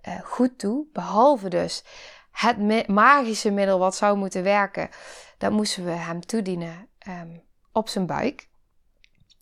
uh, 0.08 0.14
goed 0.24 0.60
toe. 0.60 0.86
Behalve 0.94 1.50
dus 1.50 1.84
het 2.32 2.88
magische 2.88 3.52
middel 3.52 3.80
wat 3.80 3.96
zou 3.96 4.18
moeten 4.18 4.44
werken. 4.44 4.90
Dat 5.38 5.52
moesten 5.52 5.86
we 5.86 5.92
hem 5.92 6.26
toedienen 6.26 6.88
um, 7.08 7.42
op 7.72 7.90
zijn 7.90 8.06
buik. 8.06 8.48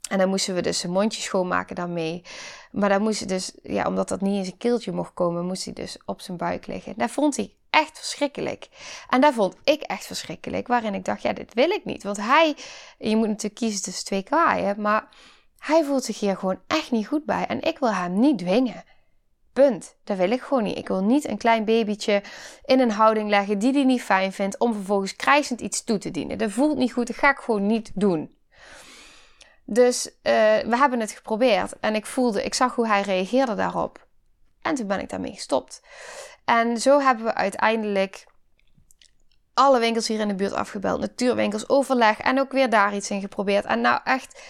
En 0.09 0.17
dan 0.17 0.29
moesten 0.29 0.55
we 0.55 0.62
dus 0.62 0.79
zijn 0.79 0.91
mondje 0.91 1.21
schoonmaken 1.21 1.75
daarmee. 1.75 2.23
Maar 2.71 2.89
dan 2.89 3.01
moest 3.01 3.19
hij 3.19 3.27
dus, 3.27 3.51
ja, 3.63 3.88
omdat 3.88 4.07
dat 4.07 4.21
niet 4.21 4.38
in 4.38 4.45
zijn 4.45 4.57
keeltje 4.57 4.91
mocht 4.91 5.13
komen, 5.13 5.45
moest 5.45 5.65
hij 5.65 5.73
dus 5.73 5.97
op 6.05 6.21
zijn 6.21 6.38
buik 6.38 6.67
liggen. 6.67 6.93
Dat 6.97 7.12
vond 7.12 7.35
hij 7.35 7.53
echt 7.69 7.97
verschrikkelijk. 7.97 8.69
En 9.09 9.21
dat 9.21 9.33
vond 9.33 9.55
ik 9.63 9.81
echt 9.81 10.05
verschrikkelijk. 10.05 10.67
Waarin 10.67 10.93
ik 10.93 11.05
dacht, 11.05 11.21
ja, 11.21 11.33
dit 11.33 11.53
wil 11.53 11.69
ik 11.69 11.85
niet. 11.85 12.03
Want 12.03 12.17
hij, 12.17 12.55
je 12.97 13.15
moet 13.15 13.27
natuurlijk 13.27 13.55
kiezen 13.55 13.81
tussen 13.81 14.05
twee 14.05 14.23
kwaaien. 14.23 14.81
Maar 14.81 15.07
hij 15.57 15.83
voelt 15.83 16.03
zich 16.03 16.19
hier 16.19 16.38
gewoon 16.38 16.59
echt 16.67 16.91
niet 16.91 17.07
goed 17.07 17.25
bij. 17.25 17.45
En 17.45 17.62
ik 17.62 17.79
wil 17.79 17.93
hem 17.93 18.19
niet 18.19 18.38
dwingen. 18.38 18.83
Punt. 19.53 19.95
Dat 20.03 20.17
wil 20.17 20.31
ik 20.31 20.41
gewoon 20.41 20.63
niet. 20.63 20.77
Ik 20.77 20.88
wil 20.88 21.03
niet 21.03 21.27
een 21.27 21.38
klein 21.38 21.65
babytje 21.65 22.22
in 22.65 22.79
een 22.79 22.91
houding 22.91 23.29
leggen 23.29 23.60
die 23.60 23.74
hij 23.74 23.83
niet 23.83 24.01
fijn 24.01 24.33
vindt. 24.33 24.60
Om 24.60 24.74
vervolgens 24.74 25.15
krijzend 25.15 25.62
iets 25.62 25.83
toe 25.83 25.98
te 25.98 26.12
dienen. 26.12 26.38
Dat 26.38 26.51
voelt 26.51 26.77
niet 26.77 26.93
goed. 26.93 27.07
Dat 27.07 27.15
ga 27.15 27.29
ik 27.29 27.38
gewoon 27.38 27.65
niet 27.65 27.91
doen. 27.93 28.38
Dus 29.65 30.07
uh, 30.07 30.13
we 30.57 30.77
hebben 30.77 31.00
het 31.00 31.12
geprobeerd. 31.12 31.79
En 31.79 31.95
ik 31.95 32.05
voelde, 32.05 32.43
ik 32.43 32.53
zag 32.53 32.75
hoe 32.75 32.88
hij 32.88 33.01
reageerde 33.01 33.55
daarop. 33.55 34.07
En 34.62 34.75
toen 34.75 34.88
ben 34.88 35.00
ik 35.00 35.10
daarmee 35.10 35.33
gestopt. 35.33 35.81
En 36.45 36.77
zo 36.77 37.00
hebben 37.00 37.25
we 37.25 37.33
uiteindelijk 37.33 38.25
alle 39.53 39.79
winkels 39.79 40.07
hier 40.07 40.19
in 40.19 40.27
de 40.27 40.36
buurt 40.36 40.53
afgebeld. 40.53 41.00
Natuurwinkels, 41.00 41.69
overleg 41.69 42.19
en 42.19 42.39
ook 42.39 42.51
weer 42.51 42.69
daar 42.69 42.95
iets 42.95 43.10
in 43.10 43.22
geprobeerd. 43.22 43.65
En 43.65 43.81
nou 43.81 44.00
echt 44.03 44.41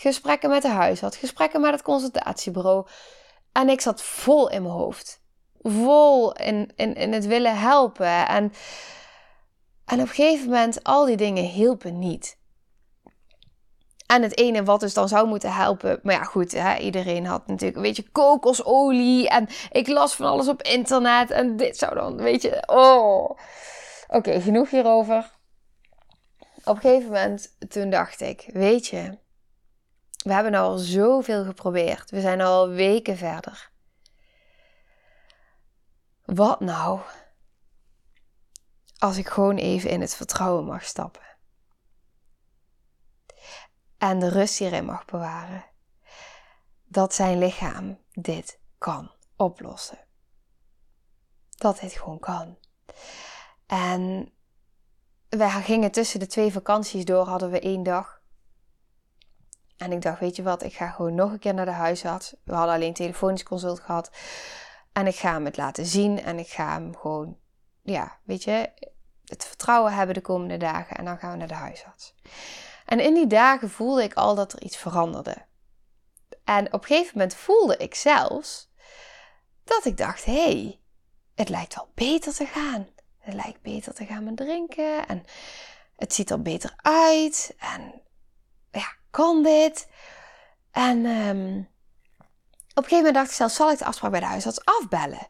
gesprekken 0.00 0.50
met 0.50 0.62
de 0.62 0.68
huisarts, 0.68 1.16
gesprekken 1.16 1.60
met 1.60 1.72
het 1.72 1.82
consultatiebureau. 1.82 2.86
En 3.52 3.68
ik 3.68 3.80
zat 3.80 4.02
vol 4.02 4.50
in 4.50 4.62
mijn 4.62 4.74
hoofd. 4.74 5.22
Vol 5.62 6.32
in, 6.32 6.72
in, 6.76 6.94
in 6.94 7.12
het 7.12 7.26
willen 7.26 7.58
helpen. 7.58 8.28
En, 8.28 8.52
en 9.84 10.00
op 10.00 10.08
een 10.08 10.08
gegeven 10.08 10.44
moment, 10.44 10.84
al 10.84 11.04
die 11.04 11.16
dingen 11.16 11.44
hielpen 11.44 11.98
niet. 11.98 12.38
En 14.06 14.22
het 14.22 14.38
ene 14.38 14.64
wat 14.64 14.80
dus 14.80 14.94
dan 14.94 15.08
zou 15.08 15.26
moeten 15.26 15.52
helpen. 15.54 16.00
Maar 16.02 16.14
ja, 16.14 16.22
goed, 16.24 16.52
hè, 16.52 16.76
iedereen 16.76 17.26
had 17.26 17.46
natuurlijk 17.46 17.76
een 17.76 17.82
beetje 17.82 18.10
kokosolie. 18.10 19.28
En 19.28 19.48
ik 19.70 19.88
las 19.88 20.14
van 20.14 20.26
alles 20.26 20.48
op 20.48 20.62
internet. 20.62 21.30
En 21.30 21.56
dit 21.56 21.78
zou 21.78 21.94
dan, 21.94 22.16
weet 22.16 22.42
je, 22.42 22.62
oh. 22.66 23.30
Oké, 24.08 24.40
genoeg 24.40 24.70
hierover. 24.70 25.30
Op 26.64 26.74
een 26.74 26.80
gegeven 26.80 27.06
moment, 27.06 27.56
toen 27.68 27.90
dacht 27.90 28.20
ik, 28.20 28.50
weet 28.52 28.86
je, 28.86 29.18
we 30.22 30.32
hebben 30.32 30.54
al 30.54 30.78
zoveel 30.78 31.44
geprobeerd. 31.44 32.10
We 32.10 32.20
zijn 32.20 32.40
al 32.40 32.68
weken 32.68 33.16
verder. 33.16 33.70
Wat 36.24 36.60
nou 36.60 37.00
als 38.98 39.16
ik 39.16 39.28
gewoon 39.28 39.56
even 39.56 39.90
in 39.90 40.00
het 40.00 40.14
vertrouwen 40.14 40.64
mag 40.64 40.84
stappen? 40.84 41.22
En 43.98 44.18
de 44.18 44.28
rust 44.28 44.58
hierin 44.58 44.84
mag 44.84 45.04
bewaren. 45.04 45.64
Dat 46.84 47.14
zijn 47.14 47.38
lichaam 47.38 47.98
dit 48.12 48.58
kan 48.78 49.10
oplossen. 49.36 49.98
Dat 51.48 51.80
dit 51.80 51.92
gewoon 51.92 52.18
kan. 52.18 52.58
En 53.66 54.32
wij 55.28 55.50
gingen 55.50 55.90
tussen 55.90 56.20
de 56.20 56.26
twee 56.26 56.52
vakanties 56.52 57.04
door, 57.04 57.26
hadden 57.26 57.50
we 57.50 57.60
één 57.60 57.82
dag. 57.82 58.19
En 59.80 59.92
ik 59.92 60.02
dacht, 60.02 60.20
weet 60.20 60.36
je 60.36 60.42
wat, 60.42 60.62
ik 60.62 60.74
ga 60.74 60.90
gewoon 60.90 61.14
nog 61.14 61.32
een 61.32 61.38
keer 61.38 61.54
naar 61.54 61.64
de 61.64 61.70
huisarts. 61.70 62.34
We 62.44 62.54
hadden 62.54 62.74
alleen 62.74 62.92
telefonisch 62.92 63.42
consult 63.42 63.80
gehad. 63.80 64.10
En 64.92 65.06
ik 65.06 65.16
ga 65.16 65.32
hem 65.32 65.44
het 65.44 65.56
laten 65.56 65.86
zien 65.86 66.22
en 66.22 66.38
ik 66.38 66.48
ga 66.48 66.72
hem 66.72 66.96
gewoon, 66.96 67.36
ja, 67.82 68.18
weet 68.24 68.44
je, 68.44 68.70
het 69.24 69.44
vertrouwen 69.44 69.92
hebben 69.92 70.14
de 70.14 70.20
komende 70.20 70.56
dagen. 70.56 70.96
En 70.96 71.04
dan 71.04 71.18
gaan 71.18 71.30
we 71.30 71.36
naar 71.36 71.48
de 71.48 71.54
huisarts. 71.54 72.14
En 72.86 73.00
in 73.00 73.14
die 73.14 73.26
dagen 73.26 73.70
voelde 73.70 74.02
ik 74.02 74.14
al 74.14 74.34
dat 74.34 74.52
er 74.52 74.62
iets 74.62 74.76
veranderde. 74.76 75.36
En 76.44 76.66
op 76.66 76.80
een 76.80 76.86
gegeven 76.86 77.12
moment 77.18 77.34
voelde 77.34 77.76
ik 77.76 77.94
zelfs 77.94 78.70
dat 79.64 79.84
ik 79.84 79.96
dacht: 79.96 80.24
hé, 80.24 80.42
hey, 80.42 80.80
het 81.34 81.48
lijkt 81.48 81.74
wel 81.74 81.90
beter 81.94 82.34
te 82.34 82.46
gaan. 82.46 82.88
Het 83.18 83.34
lijkt 83.34 83.62
beter 83.62 83.94
te 83.94 84.06
gaan 84.06 84.24
met 84.24 84.36
drinken. 84.36 85.08
En 85.08 85.24
het 85.96 86.14
ziet 86.14 86.30
er 86.30 86.42
beter 86.42 86.74
uit. 86.76 87.54
En 87.58 88.02
kan 89.10 89.42
dit? 89.42 89.88
En 90.70 91.06
um, 91.06 91.68
op 92.70 92.84
een 92.84 92.90
gegeven 92.90 92.96
moment 92.96 93.14
dacht 93.14 93.28
ik 93.28 93.36
zelf, 93.36 93.52
zal 93.52 93.70
ik 93.70 93.78
de 93.78 93.84
afspraak 93.84 94.10
bij 94.10 94.20
de 94.20 94.26
huisarts 94.26 94.64
afbellen? 94.64 95.28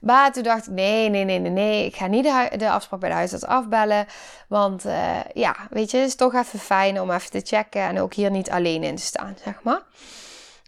Maar 0.00 0.32
toen 0.32 0.42
dacht 0.42 0.66
ik, 0.66 0.72
nee, 0.72 1.08
nee, 1.08 1.24
nee, 1.24 1.38
nee. 1.38 1.86
Ik 1.86 1.96
ga 1.96 2.06
niet 2.06 2.24
de, 2.24 2.56
de 2.56 2.70
afspraak 2.70 3.00
bij 3.00 3.08
de 3.08 3.14
huisarts 3.14 3.44
afbellen. 3.44 4.06
Want 4.48 4.86
uh, 4.86 5.24
ja, 5.32 5.56
weet 5.70 5.90
je, 5.90 5.96
het 5.96 6.06
is 6.06 6.14
toch 6.14 6.34
even 6.34 6.58
fijn 6.58 7.00
om 7.00 7.10
even 7.10 7.30
te 7.30 7.40
checken. 7.56 7.82
En 7.82 8.00
ook 8.00 8.14
hier 8.14 8.30
niet 8.30 8.50
alleen 8.50 8.82
in 8.82 8.96
te 8.96 9.02
staan, 9.02 9.36
zeg 9.44 9.62
maar. 9.62 9.82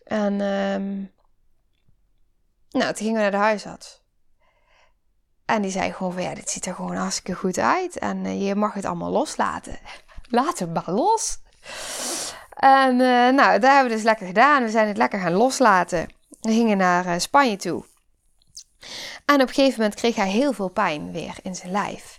En 0.04 0.40
um, 0.40 1.12
nou, 2.70 2.86
toen 2.86 3.06
gingen 3.06 3.14
we 3.14 3.20
naar 3.20 3.30
de 3.30 3.36
huisarts. 3.36 4.02
En 5.44 5.62
die 5.62 5.70
zei 5.70 5.92
gewoon 5.92 6.12
van, 6.12 6.22
ja, 6.22 6.34
dit 6.34 6.50
ziet 6.50 6.66
er 6.66 6.74
gewoon 6.74 6.96
hartstikke 6.96 7.34
goed 7.34 7.58
uit. 7.58 7.98
En 7.98 8.24
uh, 8.24 8.46
je 8.46 8.54
mag 8.54 8.74
het 8.74 8.84
allemaal 8.84 9.10
loslaten. 9.10 9.78
Laat 10.28 10.58
het 10.58 10.74
maar 10.74 10.90
los. 10.90 11.38
En 12.64 12.92
uh, 12.92 13.28
nou, 13.28 13.58
daar 13.58 13.74
hebben 13.74 13.90
we 13.90 13.96
dus 13.96 14.02
lekker 14.02 14.26
gedaan. 14.26 14.62
We 14.62 14.70
zijn 14.70 14.88
het 14.88 14.96
lekker 14.96 15.20
gaan 15.20 15.32
loslaten. 15.32 16.08
We 16.40 16.52
gingen 16.52 16.76
naar 16.76 17.06
uh, 17.06 17.12
Spanje 17.18 17.56
toe. 17.56 17.84
En 19.24 19.34
op 19.34 19.48
een 19.48 19.54
gegeven 19.54 19.80
moment 19.80 19.94
kreeg 19.94 20.16
hij 20.16 20.28
heel 20.28 20.52
veel 20.52 20.68
pijn 20.68 21.12
weer 21.12 21.34
in 21.42 21.54
zijn 21.54 21.72
lijf. 21.72 22.18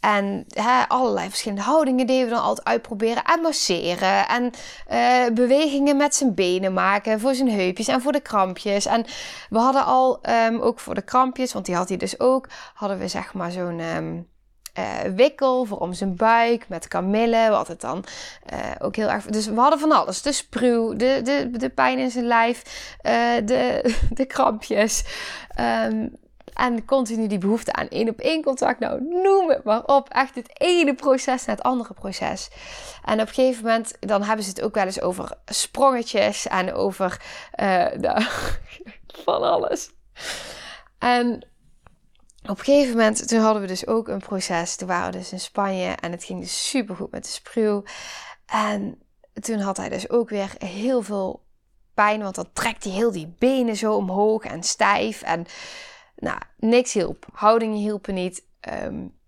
En 0.00 0.46
allerlei 0.88 1.28
verschillende 1.28 1.62
houdingen 1.62 2.06
deden 2.06 2.24
we 2.24 2.30
dan 2.30 2.42
altijd 2.42 2.66
uitproberen. 2.66 3.24
En 3.24 3.40
masseren. 3.40 4.28
En 4.28 4.50
uh, 4.92 5.34
bewegingen 5.34 5.96
met 5.96 6.14
zijn 6.14 6.34
benen 6.34 6.72
maken. 6.72 7.20
Voor 7.20 7.34
zijn 7.34 7.50
heupjes 7.50 7.88
en 7.88 8.02
voor 8.02 8.12
de 8.12 8.20
krampjes. 8.20 8.86
En 8.86 9.04
we 9.50 9.58
hadden 9.58 9.84
al, 9.84 10.18
um, 10.46 10.60
ook 10.60 10.80
voor 10.80 10.94
de 10.94 11.02
krampjes, 11.02 11.52
want 11.52 11.66
die 11.66 11.74
had 11.74 11.88
hij 11.88 11.98
dus 11.98 12.20
ook, 12.20 12.48
hadden 12.74 12.98
we 12.98 13.08
zeg 13.08 13.34
maar 13.34 13.50
zo'n. 13.50 13.80
Um, 13.80 14.32
uh, 14.78 15.14
wikkel 15.14 15.64
voor 15.64 15.78
om 15.78 15.92
zijn 15.92 16.16
buik 16.16 16.68
met 16.68 16.88
kamille. 16.88 17.50
Wat 17.50 17.68
het 17.68 17.80
dan 17.80 18.04
uh, 18.52 18.58
ook 18.78 18.96
heel 18.96 19.10
erg. 19.10 19.24
Dus 19.24 19.46
we 19.46 19.60
hadden 19.60 19.78
van 19.78 19.92
alles: 19.92 20.22
de 20.22 20.32
spruw, 20.32 20.96
de, 20.96 21.20
de, 21.22 21.50
de 21.50 21.70
pijn 21.70 21.98
in 21.98 22.10
zijn 22.10 22.26
lijf, 22.26 22.62
uh, 23.02 23.12
de, 23.44 23.92
de 24.10 24.24
krampjes. 24.24 25.04
Um, 25.60 26.12
en 26.54 26.84
continu 26.84 27.26
die 27.26 27.38
behoefte 27.38 27.72
aan 27.72 27.88
één 27.88 28.08
op 28.08 28.18
één 28.18 28.42
contact. 28.42 28.78
Nou, 28.78 29.02
noem 29.02 29.48
het 29.48 29.64
maar 29.64 29.84
op. 29.84 30.08
Echt 30.08 30.34
het 30.34 30.60
ene 30.60 30.94
proces 30.94 31.44
naar 31.44 31.56
het 31.56 31.64
andere 31.64 31.94
proces. 31.94 32.50
En 33.04 33.20
op 33.20 33.28
een 33.28 33.34
gegeven 33.34 33.62
moment, 33.62 33.96
dan 34.00 34.22
hebben 34.22 34.44
ze 34.44 34.50
het 34.50 34.62
ook 34.62 34.74
wel 34.74 34.84
eens 34.84 35.00
over 35.00 35.32
sprongetjes 35.44 36.46
en 36.46 36.74
over 36.74 37.20
nou, 38.00 38.22
van 39.24 39.42
alles. 39.42 39.90
En 40.98 41.46
op 42.50 42.58
een 42.58 42.64
gegeven 42.64 42.90
moment, 42.90 43.28
toen 43.28 43.40
hadden 43.40 43.62
we 43.62 43.68
dus 43.68 43.86
ook 43.86 44.08
een 44.08 44.18
proces. 44.18 44.76
Toen 44.76 44.88
waren 44.88 45.12
we 45.12 45.18
dus 45.18 45.32
in 45.32 45.40
Spanje 45.40 45.90
en 45.90 46.10
het 46.10 46.24
ging 46.24 46.40
dus 46.40 46.68
super 46.68 46.96
goed 46.96 47.10
met 47.10 47.24
de 47.24 47.30
spruw. 47.30 47.82
En 48.46 49.02
toen 49.32 49.58
had 49.58 49.76
hij 49.76 49.88
dus 49.88 50.10
ook 50.10 50.28
weer 50.28 50.54
heel 50.58 51.02
veel 51.02 51.44
pijn, 51.94 52.22
want 52.22 52.34
dan 52.34 52.52
trekt 52.52 52.84
hij 52.84 52.92
heel 52.92 53.12
die 53.12 53.34
benen 53.38 53.76
zo 53.76 53.94
omhoog 53.94 54.44
en 54.44 54.62
stijf. 54.62 55.22
En 55.22 55.46
nou, 56.16 56.38
niks 56.56 56.92
hielp. 56.92 57.26
Houdingen 57.32 57.78
hielpen 57.78 58.14
niet. 58.14 58.44
Um, 58.82 59.18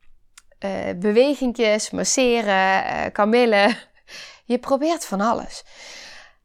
bewegingjes, 0.99 1.91
masseren, 1.91 2.85
uh, 2.85 3.13
kamillen. 3.13 3.77
Je 4.45 4.59
probeert 4.59 5.05
van 5.05 5.21
alles. 5.21 5.65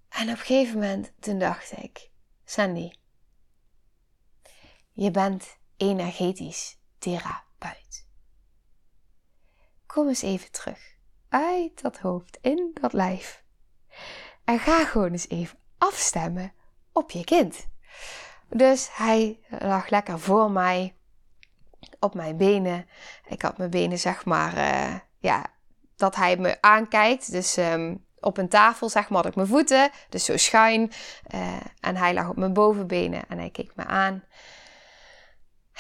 En 0.10 0.24
op 0.24 0.30
een 0.30 0.38
gegeven 0.38 0.74
moment, 0.74 1.12
toen 1.20 1.40
dacht 1.40 1.72
ik, 1.78 2.10
Sandy, 2.46 2.92
je 4.94 5.12
bent 5.12 5.60
energetisch 5.82 6.78
therapeut. 6.98 8.08
Kom 9.86 10.08
eens 10.08 10.22
even 10.22 10.52
terug 10.52 10.96
uit 11.30 11.82
dat 11.82 12.00
hoofd, 12.00 12.38
in 12.42 12.72
dat 12.82 12.94
lijf. 12.94 13.44
En 14.44 14.60
ga 14.60 14.86
gewoon 14.86 15.12
eens 15.12 15.30
even 15.30 15.58
afstemmen 15.78 16.54
op 16.92 17.12
je 17.12 17.24
kind. 17.24 17.68
Dus 18.50 18.90
hij 18.92 19.40
lag 19.60 19.90
lekker 19.90 20.20
voor 20.20 20.52
mij 20.52 20.96
op 22.00 22.14
mijn 22.14 22.38
benen. 22.38 22.88
Ik 23.28 23.42
had 23.42 23.58
mijn 23.58 23.70
benen, 23.70 24.00
zeg 24.00 24.26
maar, 24.26 24.58
uh, 24.58 24.96
ja, 25.20 25.46
dat 25.96 26.16
hij 26.16 26.38
me 26.38 26.62
aankijkt. 26.62 27.32
Dus 27.32 27.58
um, 27.58 28.06
op 28.20 28.38
een 28.38 28.50
tafel, 28.50 28.90
zeg 28.90 29.10
maar, 29.10 29.18
had 29.18 29.32
ik 29.32 29.36
mijn 29.36 29.48
voeten, 29.48 29.92
dus 30.10 30.26
zo 30.26 30.38
schuin. 30.38 30.92
Uh, 31.36 31.56
en 31.80 31.96
hij 31.96 32.14
lag 32.14 32.30
op 32.30 32.38
mijn 32.38 32.54
bovenbenen 32.54 33.24
en 33.28 33.38
hij 33.38 33.50
keek 33.50 33.76
me 33.76 33.86
aan. 33.86 34.24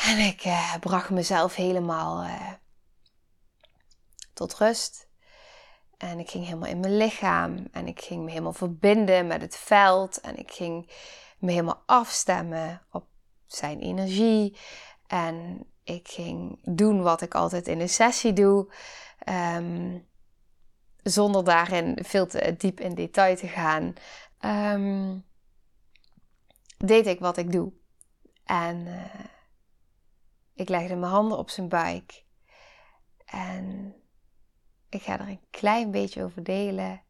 En 0.02 0.18
ik 0.18 0.46
uh, 0.46 0.76
bracht 0.80 1.10
mezelf 1.10 1.56
helemaal 1.56 2.24
uh, 2.24 2.52
tot 4.34 4.56
rust. 4.56 5.10
En 5.98 6.20
ik 6.20 6.30
ging 6.30 6.46
helemaal 6.46 6.70
in 6.70 6.80
mijn 6.80 6.98
lichaam. 6.98 7.68
En 7.72 7.88
ik 7.88 8.02
ging 8.02 8.24
me 8.24 8.30
helemaal 8.30 8.54
verbinden 8.54 9.28
met 9.28 9.42
het 9.42 9.58
veld. 9.58 10.22
En 10.22 10.38
ik 10.38 10.52
ging 10.52 10.92
me 11.40 11.52
helemaal 11.52 11.84
afstemmen 11.86 12.82
op 12.92 13.08
zijn 13.46 13.80
energie. 13.80 14.58
En 15.08 15.66
ik 15.84 16.08
ging 16.08 16.60
doen 16.64 17.02
wat 17.02 17.22
ik 17.22 17.36
altijd 17.36 17.68
in 17.68 17.80
een 17.80 17.90
sessie 17.90 18.34
doe. 18.34 18.74
Um, 19.56 20.08
zonder 21.04 21.44
daarin 21.44 21.98
veel 22.02 22.28
te 22.28 22.56
diep 22.58 22.80
in 22.80 22.96
detail 22.96 23.36
te 23.36 23.48
gaan. 23.48 23.94
Um, 24.40 25.26
deed 26.78 27.08
ik 27.08 27.20
wat 27.20 27.38
ik 27.38 27.52
doe. 27.52 27.72
En 28.46 28.86
uh, 28.88 29.06
ik 30.54 30.70
legde 30.70 30.96
mijn 30.96 31.12
handen 31.12 31.38
op 31.38 31.50
zijn 31.50 31.70
buik. 31.70 32.26
En 33.26 33.96
ik 34.90 35.02
ga 35.02 35.20
er 35.20 35.28
een 35.28 35.46
klein 35.50 35.92
beetje 35.92 36.24
over 36.24 36.44
delen. 36.44 37.02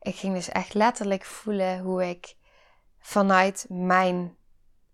Ik 0.00 0.16
ging 0.16 0.34
dus 0.34 0.48
echt 0.48 0.74
letterlijk 0.74 1.24
voelen 1.24 1.80
hoe 1.80 2.08
ik 2.08 2.36
vanuit 2.98 3.66
mijn, 3.68 4.36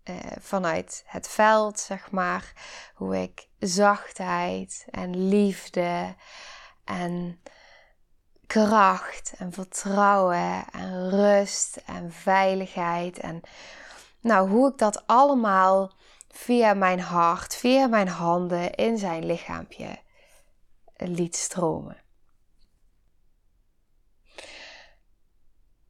uh, 0.03 0.15
vanuit 0.39 1.03
het 1.05 1.27
veld, 1.27 1.79
zeg 1.79 2.11
maar, 2.11 2.53
hoe 2.93 3.21
ik 3.21 3.49
zachtheid 3.59 4.85
en 4.89 5.27
liefde 5.27 6.15
en 6.83 7.41
kracht 8.47 9.33
en 9.37 9.51
vertrouwen 9.51 10.65
en 10.71 11.09
rust 11.09 11.81
en 11.85 12.11
veiligheid 12.11 13.19
en 13.19 13.41
nou, 14.23 14.49
hoe 14.49 14.71
ik 14.71 14.77
dat 14.77 15.07
allemaal 15.07 15.91
via 16.35 16.73
mijn 16.73 16.99
hart, 16.99 17.55
via 17.55 17.87
mijn 17.87 18.07
handen 18.07 18.73
in 18.73 18.97
zijn 18.97 19.25
lichaampje 19.25 19.99
liet 20.95 21.35
stromen. 21.35 21.97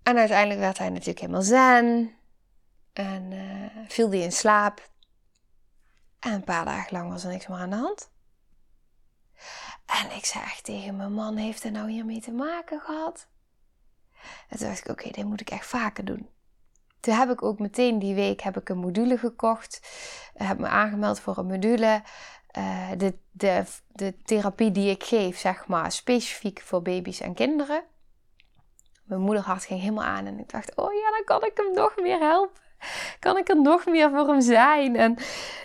En 0.03 0.17
uiteindelijk 0.17 0.59
werd 0.59 0.77
hij 0.77 0.89
natuurlijk 0.89 1.19
helemaal 1.19 1.41
zen. 1.41 2.15
En 2.93 3.31
uh, 3.31 3.85
viel 3.87 4.09
hij 4.09 4.19
in 4.19 4.31
slaap. 4.31 4.89
En 6.19 6.33
een 6.33 6.43
paar 6.43 6.65
dagen 6.65 6.97
lang 6.97 7.09
was 7.09 7.23
er 7.23 7.29
niks 7.29 7.47
meer 7.47 7.57
aan 7.57 7.69
de 7.69 7.75
hand. 7.75 8.11
En 9.85 10.11
ik 10.11 10.25
zei 10.25 10.43
echt 10.43 10.63
tegen 10.63 10.95
mijn 10.95 11.13
man, 11.13 11.35
heeft 11.35 11.63
er 11.63 11.71
nou 11.71 11.89
hiermee 11.89 12.21
te 12.21 12.31
maken 12.31 12.79
gehad? 12.79 13.27
En 14.49 14.57
toen 14.57 14.67
dacht 14.67 14.79
ik, 14.79 14.87
oké, 14.87 15.09
dit 15.09 15.25
moet 15.25 15.41
ik 15.41 15.49
echt 15.49 15.65
vaker 15.65 16.05
doen. 16.05 16.29
Toen 17.03 17.13
heb 17.13 17.29
ik 17.29 17.43
ook 17.43 17.59
meteen 17.59 17.99
die 17.99 18.15
week 18.15 18.41
heb 18.41 18.57
ik 18.57 18.69
een 18.69 18.77
module 18.77 19.17
gekocht. 19.17 19.81
Heb 20.33 20.59
me 20.59 20.67
aangemeld 20.67 21.19
voor 21.19 21.37
een 21.37 21.45
module. 21.45 22.01
Uh, 22.57 22.89
de, 22.97 23.17
de, 23.31 23.63
de 23.87 24.21
therapie 24.23 24.71
die 24.71 24.89
ik 24.89 25.03
geef, 25.03 25.39
zeg 25.39 25.67
maar, 25.67 25.91
specifiek 25.91 26.61
voor 26.61 26.81
baby's 26.81 27.21
en 27.21 27.33
kinderen. 27.33 27.83
Mijn 29.03 29.21
moederhart 29.21 29.65
ging 29.65 29.79
helemaal 29.79 30.03
aan 30.03 30.25
en 30.25 30.39
ik 30.39 30.49
dacht, 30.49 30.75
oh 30.75 30.93
ja, 30.93 31.11
dan 31.11 31.23
kan 31.25 31.43
ik 31.43 31.57
hem 31.57 31.73
nog 31.73 31.93
meer 32.01 32.19
helpen. 32.19 32.61
Kan 33.19 33.37
ik 33.37 33.49
er 33.49 33.61
nog 33.61 33.85
meer 33.85 34.09
voor 34.09 34.27
hem 34.27 34.41
zijn? 34.41 34.95
En 34.95 35.17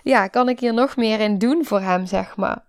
ja, 0.03 0.27
kan 0.27 0.49
ik 0.49 0.61
hier 0.61 0.75
nog 0.75 0.97
meer 0.97 1.21
in 1.21 1.39
doen 1.39 1.65
voor 1.65 1.81
hem, 1.81 2.07
zeg 2.07 2.37
maar. 2.37 2.65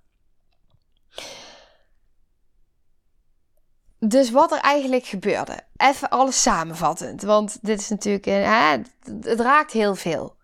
Dus 3.99 4.31
wat 4.31 4.51
er 4.51 4.59
eigenlijk 4.59 5.05
gebeurde. 5.05 5.59
Even 5.77 6.09
alles 6.09 6.41
samenvattend. 6.41 7.21
Want 7.21 7.57
dit 7.61 7.79
is 7.79 7.89
natuurlijk. 7.89 8.25
Hè, 8.25 8.77
het 9.21 9.39
raakt 9.39 9.71
heel 9.71 9.95
veel. 9.95 10.37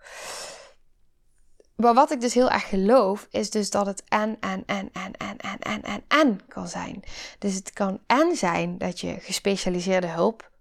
Maar 1.76 1.94
wat 1.94 2.12
ik 2.12 2.22
dus 2.22 2.34
heel 2.34 2.50
erg 2.50 2.70
geloof, 2.70 3.28
is 3.30 3.50
dus 3.50 3.70
dat 3.70 3.86
het 3.86 4.04
en, 4.08 4.38
en, 4.40 4.64
en, 4.66 4.90
en, 4.92 5.12
en, 5.18 5.38
en, 5.38 5.60
en, 5.60 5.82
en, 5.84 6.04
en 6.08 6.40
kan 6.48 6.68
zijn. 6.68 7.04
Dus 7.40 7.54
het 7.54 7.74
kan 7.74 8.00
en 8.08 8.36
zijn 8.36 8.78
dat 8.78 9.00
je 9.00 9.18
gespecialiseerde 9.20 10.08
hulp 10.08 10.52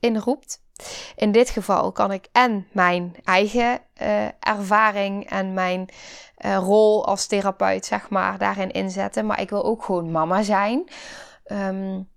inroept. 0.00 0.64
In 1.16 1.32
dit 1.32 1.50
geval 1.50 1.92
kan 1.92 2.12
ik 2.12 2.28
en 2.32 2.66
mijn 2.72 3.16
eigen 3.24 3.80
uh, 4.02 4.24
ervaring 4.40 5.30
en 5.30 5.54
mijn 5.54 5.88
uh, 6.44 6.56
rol 6.56 7.06
als 7.06 7.26
therapeut, 7.26 7.86
zeg 7.86 8.08
maar, 8.08 8.38
daarin 8.38 8.70
inzetten. 8.70 9.26
Maar 9.26 9.40
ik 9.40 9.50
wil 9.50 9.64
ook 9.64 9.84
gewoon 9.84 10.10
mama 10.10 10.42
zijn. 10.42 10.88
Um, 11.46 12.08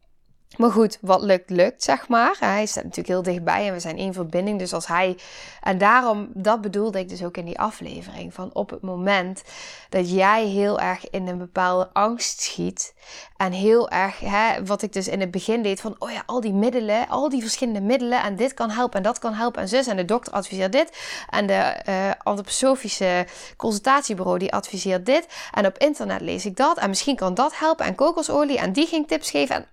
maar 0.57 0.71
goed, 0.71 0.97
wat 1.01 1.21
lukt, 1.21 1.49
lukt, 1.49 1.83
zeg 1.83 2.07
maar. 2.07 2.35
Hij 2.39 2.65
staat 2.65 2.83
natuurlijk 2.83 3.07
heel 3.07 3.23
dichtbij 3.23 3.67
en 3.67 3.73
we 3.73 3.79
zijn 3.79 3.97
één 3.97 4.13
verbinding. 4.13 4.59
Dus 4.59 4.73
als 4.73 4.87
hij. 4.87 5.17
En 5.61 5.77
daarom, 5.77 6.29
dat 6.33 6.61
bedoelde 6.61 6.99
ik 6.99 7.09
dus 7.09 7.23
ook 7.23 7.37
in 7.37 7.45
die 7.45 7.59
aflevering. 7.59 8.33
Van 8.33 8.49
op 8.53 8.69
het 8.69 8.81
moment 8.81 9.43
dat 9.89 10.11
jij 10.11 10.45
heel 10.45 10.79
erg 10.79 11.09
in 11.09 11.27
een 11.27 11.37
bepaalde 11.37 11.89
angst 11.93 12.41
schiet. 12.41 12.93
En 13.37 13.51
heel 13.51 13.89
erg, 13.89 14.19
hè, 14.19 14.65
wat 14.65 14.81
ik 14.81 14.93
dus 14.93 15.07
in 15.07 15.19
het 15.19 15.31
begin 15.31 15.61
deed. 15.61 15.81
Van, 15.81 15.95
oh 15.99 16.11
ja, 16.11 16.23
al 16.25 16.41
die 16.41 16.53
middelen, 16.53 17.07
al 17.07 17.29
die 17.29 17.41
verschillende 17.41 17.81
middelen. 17.81 18.23
En 18.23 18.35
dit 18.35 18.53
kan 18.53 18.69
helpen 18.69 18.97
en 18.97 19.03
dat 19.03 19.19
kan 19.19 19.33
helpen 19.33 19.61
en 19.61 19.67
zus. 19.67 19.87
En 19.87 19.97
de 19.97 20.05
dokter 20.05 20.33
adviseert 20.33 20.71
dit. 20.71 20.97
En 21.29 21.47
de 21.47 21.75
uh, 21.89 22.11
antroposofische 22.23 23.25
consultatiebureau 23.57 24.39
die 24.39 24.53
adviseert 24.53 25.05
dit. 25.05 25.27
En 25.51 25.65
op 25.65 25.77
internet 25.77 26.21
lees 26.21 26.45
ik 26.45 26.55
dat. 26.57 26.77
En 26.77 26.89
misschien 26.89 27.15
kan 27.15 27.33
dat 27.33 27.57
helpen. 27.57 27.85
En 27.85 27.95
kokosolie. 27.95 28.57
En 28.57 28.73
die 28.73 28.87
ging 28.87 29.07
tips 29.07 29.29
geven. 29.29 29.55
En 29.55 29.67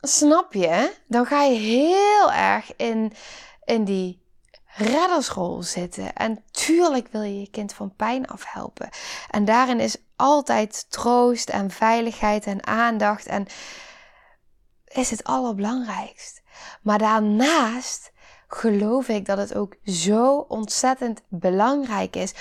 Snap 0.00 0.52
je? 0.52 0.94
Dan 1.06 1.26
ga 1.26 1.42
je 1.42 1.58
heel 1.58 2.32
erg 2.32 2.76
in, 2.76 3.12
in 3.64 3.84
die 3.84 4.22
reddersrol 4.66 5.62
zitten. 5.62 6.14
En 6.14 6.44
tuurlijk 6.50 7.08
wil 7.08 7.22
je 7.22 7.40
je 7.40 7.50
kind 7.50 7.72
van 7.72 7.94
pijn 7.96 8.26
afhelpen. 8.26 8.88
En 9.30 9.44
daarin 9.44 9.80
is 9.80 9.96
altijd 10.16 10.90
troost 10.90 11.48
en 11.48 11.70
veiligheid 11.70 12.46
en 12.46 12.66
aandacht 12.66 13.26
en 13.26 13.46
is 14.84 15.10
het 15.10 15.24
allerbelangrijkst. 15.24 16.42
Maar 16.82 16.98
daarnaast 16.98 18.12
geloof 18.48 19.08
ik 19.08 19.26
dat 19.26 19.38
het 19.38 19.54
ook 19.54 19.76
zo 19.84 20.36
ontzettend 20.36 21.22
belangrijk 21.28 22.16
is 22.16 22.34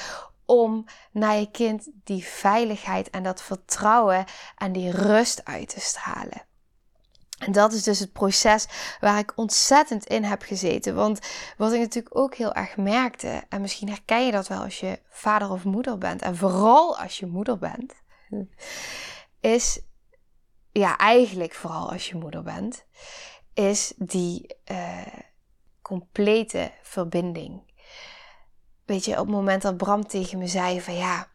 om 0.46 0.86
naar 1.12 1.36
je 1.36 1.52
kind 1.52 1.90
die 2.04 2.24
veiligheid 2.24 3.10
en 3.10 3.24
dat 3.24 3.42
vertrouwen 3.42 4.26
en 4.58 4.72
die 4.72 4.92
rust 4.92 5.46
uit 5.46 5.70
te 5.70 5.80
stralen. 5.80 6.48
En 7.40 7.52
dat 7.52 7.74
is 7.74 7.84
dus 7.84 8.00
het 8.00 8.12
proces 8.12 8.68
waar 9.00 9.20
ik 9.20 9.32
ontzettend 9.36 10.06
in 10.06 10.24
heb 10.24 10.42
gezeten. 10.42 10.96
Want 10.96 11.20
wat 11.58 11.74
ik 11.74 11.80
natuurlijk 11.80 12.18
ook 12.18 12.36
heel 12.36 12.54
erg 12.54 12.78
merkte, 12.78 13.44
en 13.50 13.62
misschien 13.62 13.90
herken 13.90 14.26
je 14.26 14.32
dat 14.32 14.48
wel 14.48 14.64
als 14.64 14.80
je 14.80 15.00
vader 15.10 15.52
of 15.52 15.64
moeder 15.64 15.98
bent, 15.98 16.22
en 16.22 16.36
vooral 16.36 16.98
als 16.98 17.20
je 17.20 17.26
moeder 17.26 17.58
bent, 17.58 17.94
is, 19.56 19.82
ja, 20.72 20.98
eigenlijk 20.98 21.54
vooral 21.54 21.92
als 21.92 22.10
je 22.10 22.16
moeder 22.16 22.44
bent, 22.44 22.86
is 23.54 23.94
die 23.98 24.56
uh, 24.72 25.02
complete 25.82 26.72
verbinding. 26.82 27.62
Weet 28.86 29.06
je, 29.06 29.12
op 29.12 29.18
het 29.18 29.36
moment 29.36 29.62
dat 29.62 29.78
Bram 29.78 30.08
tegen 30.08 30.38
me 30.38 30.48
zei 30.48 30.82
van 30.82 30.96
ja, 30.96 31.28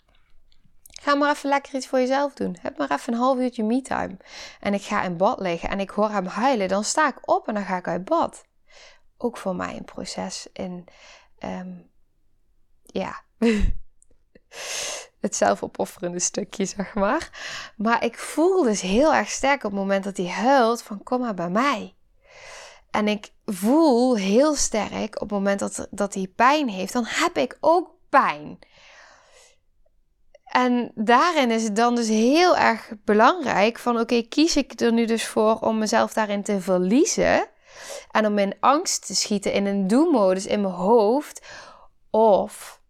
Ga 1.04 1.14
maar 1.14 1.30
even 1.30 1.48
lekker 1.48 1.74
iets 1.74 1.86
voor 1.86 1.98
jezelf 1.98 2.34
doen. 2.34 2.56
Heb 2.60 2.78
maar 2.78 2.90
even 2.90 3.12
een 3.12 3.18
half 3.18 3.38
uurtje 3.38 3.64
me-time. 3.64 4.16
En 4.60 4.74
ik 4.74 4.82
ga 4.82 5.02
in 5.02 5.16
bad 5.16 5.40
liggen 5.40 5.68
en 5.68 5.80
ik 5.80 5.90
hoor 5.90 6.10
hem 6.10 6.26
huilen. 6.26 6.68
Dan 6.68 6.84
sta 6.84 7.08
ik 7.08 7.30
op 7.30 7.48
en 7.48 7.54
dan 7.54 7.64
ga 7.64 7.76
ik 7.76 7.88
uit 7.88 8.04
bad. 8.04 8.44
Ook 9.16 9.36
voor 9.36 9.56
mij 9.56 9.76
een 9.76 9.84
proces 9.84 10.46
in, 10.52 10.84
um, 11.38 11.90
ja, 12.82 13.22
het 15.20 15.36
zelfopofferende 15.36 16.20
stukje, 16.20 16.64
zeg 16.64 16.94
maar. 16.94 17.30
Maar 17.76 18.04
ik 18.04 18.18
voel 18.18 18.62
dus 18.62 18.80
heel 18.80 19.14
erg 19.14 19.28
sterk 19.28 19.64
op 19.64 19.70
het 19.70 19.80
moment 19.80 20.04
dat 20.04 20.16
hij 20.16 20.28
huilt 20.28 20.82
van 20.82 21.02
kom 21.02 21.20
maar 21.20 21.34
bij 21.34 21.50
mij. 21.50 21.94
En 22.90 23.08
ik 23.08 23.32
voel 23.44 24.16
heel 24.16 24.54
sterk 24.54 25.14
op 25.14 25.20
het 25.20 25.30
moment 25.30 25.58
dat, 25.58 25.86
dat 25.90 26.14
hij 26.14 26.32
pijn 26.36 26.68
heeft, 26.68 26.92
dan 26.92 27.04
heb 27.06 27.36
ik 27.36 27.56
ook 27.60 27.90
pijn. 28.08 28.58
En 30.54 30.92
daarin 30.94 31.50
is 31.50 31.62
het 31.62 31.76
dan 31.76 31.94
dus 31.94 32.08
heel 32.08 32.56
erg 32.56 32.92
belangrijk 33.04 33.78
van 33.78 34.00
oké, 34.00 34.22
kies 34.22 34.56
ik 34.56 34.80
er 34.80 34.92
nu 34.92 35.06
dus 35.06 35.26
voor 35.26 35.58
om 35.58 35.78
mezelf 35.78 36.12
daarin 36.12 36.42
te 36.42 36.60
verliezen 36.60 37.48
en 38.10 38.26
om 38.26 38.38
in 38.38 38.56
angst 38.60 39.06
te 39.06 39.14
schieten 39.14 39.52
in 39.52 39.66
een 39.66 39.86
do-modus 39.86 40.46
in 40.46 40.60
mijn 40.60 40.74
hoofd 40.74 41.46
of 42.10 42.80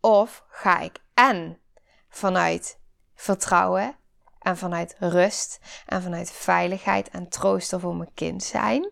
of 0.00 0.44
ga 0.48 0.78
ik 0.78 0.98
en 1.14 1.60
vanuit 2.08 2.78
vertrouwen 3.14 3.96
en 4.38 4.56
vanuit 4.56 4.96
rust 4.98 5.58
en 5.86 6.02
vanuit 6.02 6.30
veiligheid 6.30 7.08
en 7.08 7.28
troosten 7.28 7.80
voor 7.80 7.96
mijn 7.96 8.14
kind 8.14 8.42
zijn, 8.42 8.90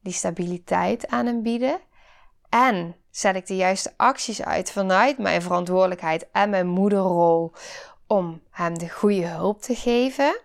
die 0.00 0.12
stabiliteit 0.12 1.06
aan 1.06 1.26
hem 1.26 1.42
bieden 1.42 1.80
en 2.48 3.01
zet 3.12 3.36
ik 3.36 3.46
de 3.46 3.56
juiste 3.56 3.92
acties 3.96 4.42
uit 4.42 4.70
vanuit 4.70 5.18
mijn 5.18 5.42
verantwoordelijkheid 5.42 6.26
en 6.32 6.50
mijn 6.50 6.66
moederrol 6.66 7.52
om 8.06 8.42
hem 8.50 8.78
de 8.78 8.88
goede 8.88 9.26
hulp 9.26 9.62
te 9.62 9.74
geven. 9.74 10.40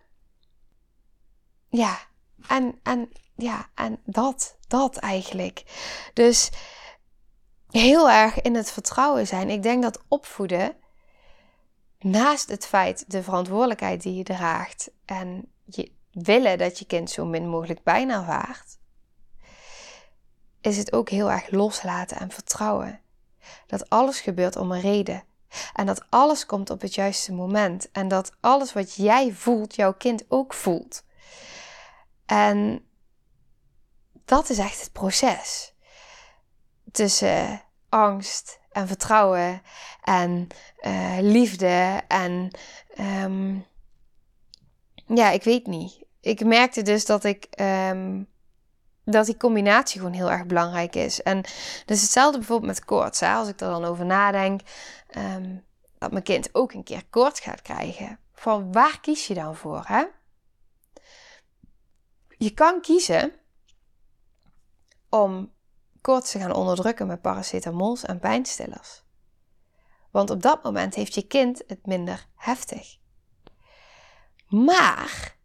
Ja, 1.69 1.97
en, 2.47 2.79
en, 2.83 3.09
ja, 3.35 3.69
en 3.75 3.99
dat, 4.05 4.57
dat 4.67 4.97
eigenlijk. 4.97 5.63
Dus 6.13 6.49
heel 7.69 8.09
erg 8.09 8.41
in 8.41 8.55
het 8.55 8.71
vertrouwen 8.71 9.27
zijn. 9.27 9.49
Ik 9.49 9.63
denk 9.63 9.83
dat 9.83 10.03
opvoeden, 10.07 10.75
naast 11.99 12.49
het 12.49 12.65
feit 12.65 13.11
de 13.11 13.23
verantwoordelijkheid 13.23 14.01
die 14.01 14.15
je 14.15 14.23
draagt 14.23 14.91
en 15.05 15.51
je 15.65 15.91
willen 16.11 16.57
dat 16.57 16.79
je 16.79 16.85
kind 16.85 17.09
zo 17.09 17.25
min 17.25 17.47
mogelijk 17.47 17.83
pijn 17.83 18.09
ervaart, 18.09 18.77
is 20.67 20.77
het 20.77 20.93
ook 20.93 21.09
heel 21.09 21.31
erg 21.31 21.49
loslaten 21.49 22.17
en 22.17 22.31
vertrouwen. 22.31 22.99
Dat 23.67 23.89
alles 23.89 24.19
gebeurt 24.19 24.55
om 24.55 24.71
een 24.71 24.81
reden. 24.81 25.23
En 25.73 25.85
dat 25.85 26.05
alles 26.09 26.45
komt 26.45 26.69
op 26.69 26.81
het 26.81 26.95
juiste 26.95 27.33
moment. 27.33 27.91
En 27.91 28.07
dat 28.07 28.35
alles 28.39 28.73
wat 28.73 28.95
jij 28.95 29.33
voelt, 29.33 29.75
jouw 29.75 29.93
kind 29.93 30.25
ook 30.27 30.53
voelt. 30.53 31.03
En 32.25 32.85
dat 34.25 34.49
is 34.49 34.57
echt 34.57 34.79
het 34.79 34.91
proces. 34.91 35.73
Tussen 36.91 37.61
angst 37.89 38.59
en 38.71 38.87
vertrouwen 38.87 39.61
en 40.01 40.47
uh, 40.81 41.17
liefde 41.19 42.01
en 42.07 42.51
um, 42.99 43.65
ja, 45.05 45.29
ik 45.29 45.43
weet 45.43 45.67
niet. 45.67 46.05
Ik 46.21 46.45
merkte 46.45 46.81
dus 46.81 47.05
dat 47.05 47.23
ik 47.23 47.47
um, 47.59 48.27
dat 49.11 49.25
die 49.25 49.37
combinatie 49.37 49.99
gewoon 49.99 50.15
heel 50.15 50.31
erg 50.31 50.45
belangrijk 50.45 50.95
is. 50.95 51.21
En 51.21 51.41
dus 51.85 52.01
hetzelfde 52.01 52.37
bijvoorbeeld 52.37 52.71
met 52.71 52.85
koorts. 52.85 53.19
Hè? 53.19 53.33
Als 53.33 53.47
ik 53.47 53.61
er 53.61 53.69
dan 53.69 53.85
over 53.85 54.05
nadenk, 54.05 54.61
um, 55.17 55.63
dat 55.97 56.11
mijn 56.11 56.23
kind 56.23 56.49
ook 56.51 56.73
een 56.73 56.83
keer 56.83 57.05
koorts 57.09 57.39
gaat 57.39 57.61
krijgen. 57.61 58.19
Van 58.33 58.71
waar 58.71 58.99
kies 58.99 59.27
je 59.27 59.33
dan 59.33 59.55
voor? 59.55 59.83
Hè? 59.85 60.05
Je 62.37 62.49
kan 62.53 62.81
kiezen 62.81 63.33
om 65.09 65.53
koorts 66.01 66.31
te 66.31 66.39
gaan 66.39 66.53
onderdrukken 66.53 67.07
met 67.07 67.21
paracetamols 67.21 68.03
en 68.03 68.19
pijnstillers. 68.19 69.03
Want 70.11 70.29
op 70.29 70.41
dat 70.41 70.63
moment 70.63 70.95
heeft 70.95 71.13
je 71.13 71.27
kind 71.27 71.63
het 71.67 71.85
minder 71.85 72.27
heftig. 72.35 72.97
Maar 74.47 75.36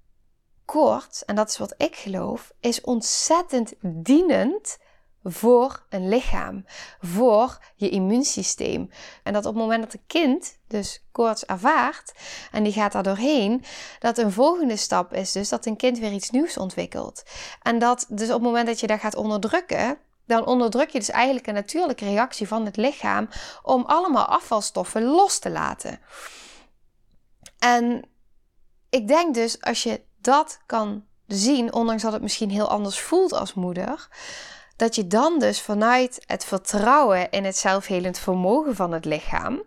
koorts, 0.72 1.24
en 1.24 1.34
dat 1.34 1.48
is 1.48 1.58
wat 1.58 1.74
ik 1.76 1.96
geloof, 1.96 2.52
is 2.60 2.80
ontzettend 2.80 3.72
dienend 3.80 4.78
voor 5.24 5.86
een 5.88 6.08
lichaam, 6.08 6.64
voor 7.00 7.58
je 7.74 7.88
immuunsysteem. 7.88 8.90
En 9.22 9.32
dat 9.32 9.46
op 9.46 9.54
het 9.54 9.62
moment 9.62 9.82
dat 9.82 9.92
een 9.92 10.06
kind 10.06 10.58
dus 10.66 11.04
koorts 11.10 11.44
ervaart 11.44 12.12
en 12.50 12.62
die 12.62 12.72
gaat 12.72 12.92
daar 12.92 13.02
doorheen, 13.02 13.64
dat 13.98 14.18
een 14.18 14.32
volgende 14.32 14.76
stap 14.76 15.12
is 15.12 15.32
dus 15.32 15.48
dat 15.48 15.66
een 15.66 15.76
kind 15.76 15.98
weer 15.98 16.12
iets 16.12 16.30
nieuws 16.30 16.56
ontwikkelt. 16.56 17.22
En 17.62 17.78
dat 17.78 18.06
dus 18.08 18.28
op 18.28 18.34
het 18.34 18.42
moment 18.42 18.66
dat 18.66 18.80
je 18.80 18.86
dat 18.86 19.00
gaat 19.00 19.14
onderdrukken, 19.16 19.98
dan 20.26 20.46
onderdruk 20.46 20.88
je 20.88 20.98
dus 20.98 21.10
eigenlijk 21.10 21.46
een 21.46 21.54
natuurlijke 21.54 22.04
reactie 22.04 22.48
van 22.48 22.64
het 22.64 22.76
lichaam 22.76 23.28
om 23.62 23.84
allemaal 23.84 24.26
afvalstoffen 24.26 25.02
los 25.02 25.38
te 25.38 25.50
laten. 25.50 26.00
En 27.58 28.04
ik 28.90 29.08
denk 29.08 29.34
dus 29.34 29.60
als 29.60 29.82
je 29.82 30.10
dat 30.24 30.60
kan 30.66 31.04
zien, 31.26 31.72
ondanks 31.72 32.02
dat 32.02 32.12
het 32.12 32.22
misschien 32.22 32.50
heel 32.50 32.68
anders 32.68 33.00
voelt 33.00 33.32
als 33.32 33.54
moeder, 33.54 34.08
dat 34.76 34.94
je 34.94 35.06
dan 35.06 35.38
dus 35.38 35.60
vanuit 35.60 36.22
het 36.26 36.44
vertrouwen 36.44 37.30
in 37.30 37.44
het 37.44 37.56
zelfhelend 37.56 38.18
vermogen 38.18 38.76
van 38.76 38.92
het 38.92 39.04
lichaam, 39.04 39.62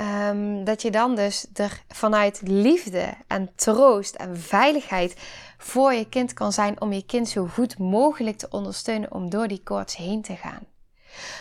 um, 0.00 0.64
dat 0.64 0.82
je 0.82 0.90
dan 0.90 1.14
dus 1.14 1.46
er 1.54 1.82
vanuit 1.88 2.40
liefde 2.44 3.14
en 3.26 3.50
troost 3.54 4.14
en 4.14 4.38
veiligheid 4.38 5.16
voor 5.58 5.92
je 5.92 6.08
kind 6.08 6.32
kan 6.32 6.52
zijn 6.52 6.80
om 6.80 6.92
je 6.92 7.06
kind 7.06 7.28
zo 7.28 7.46
goed 7.46 7.78
mogelijk 7.78 8.38
te 8.38 8.48
ondersteunen 8.50 9.12
om 9.12 9.30
door 9.30 9.48
die 9.48 9.62
koorts 9.62 9.96
heen 9.96 10.22
te 10.22 10.36
gaan. 10.36 10.69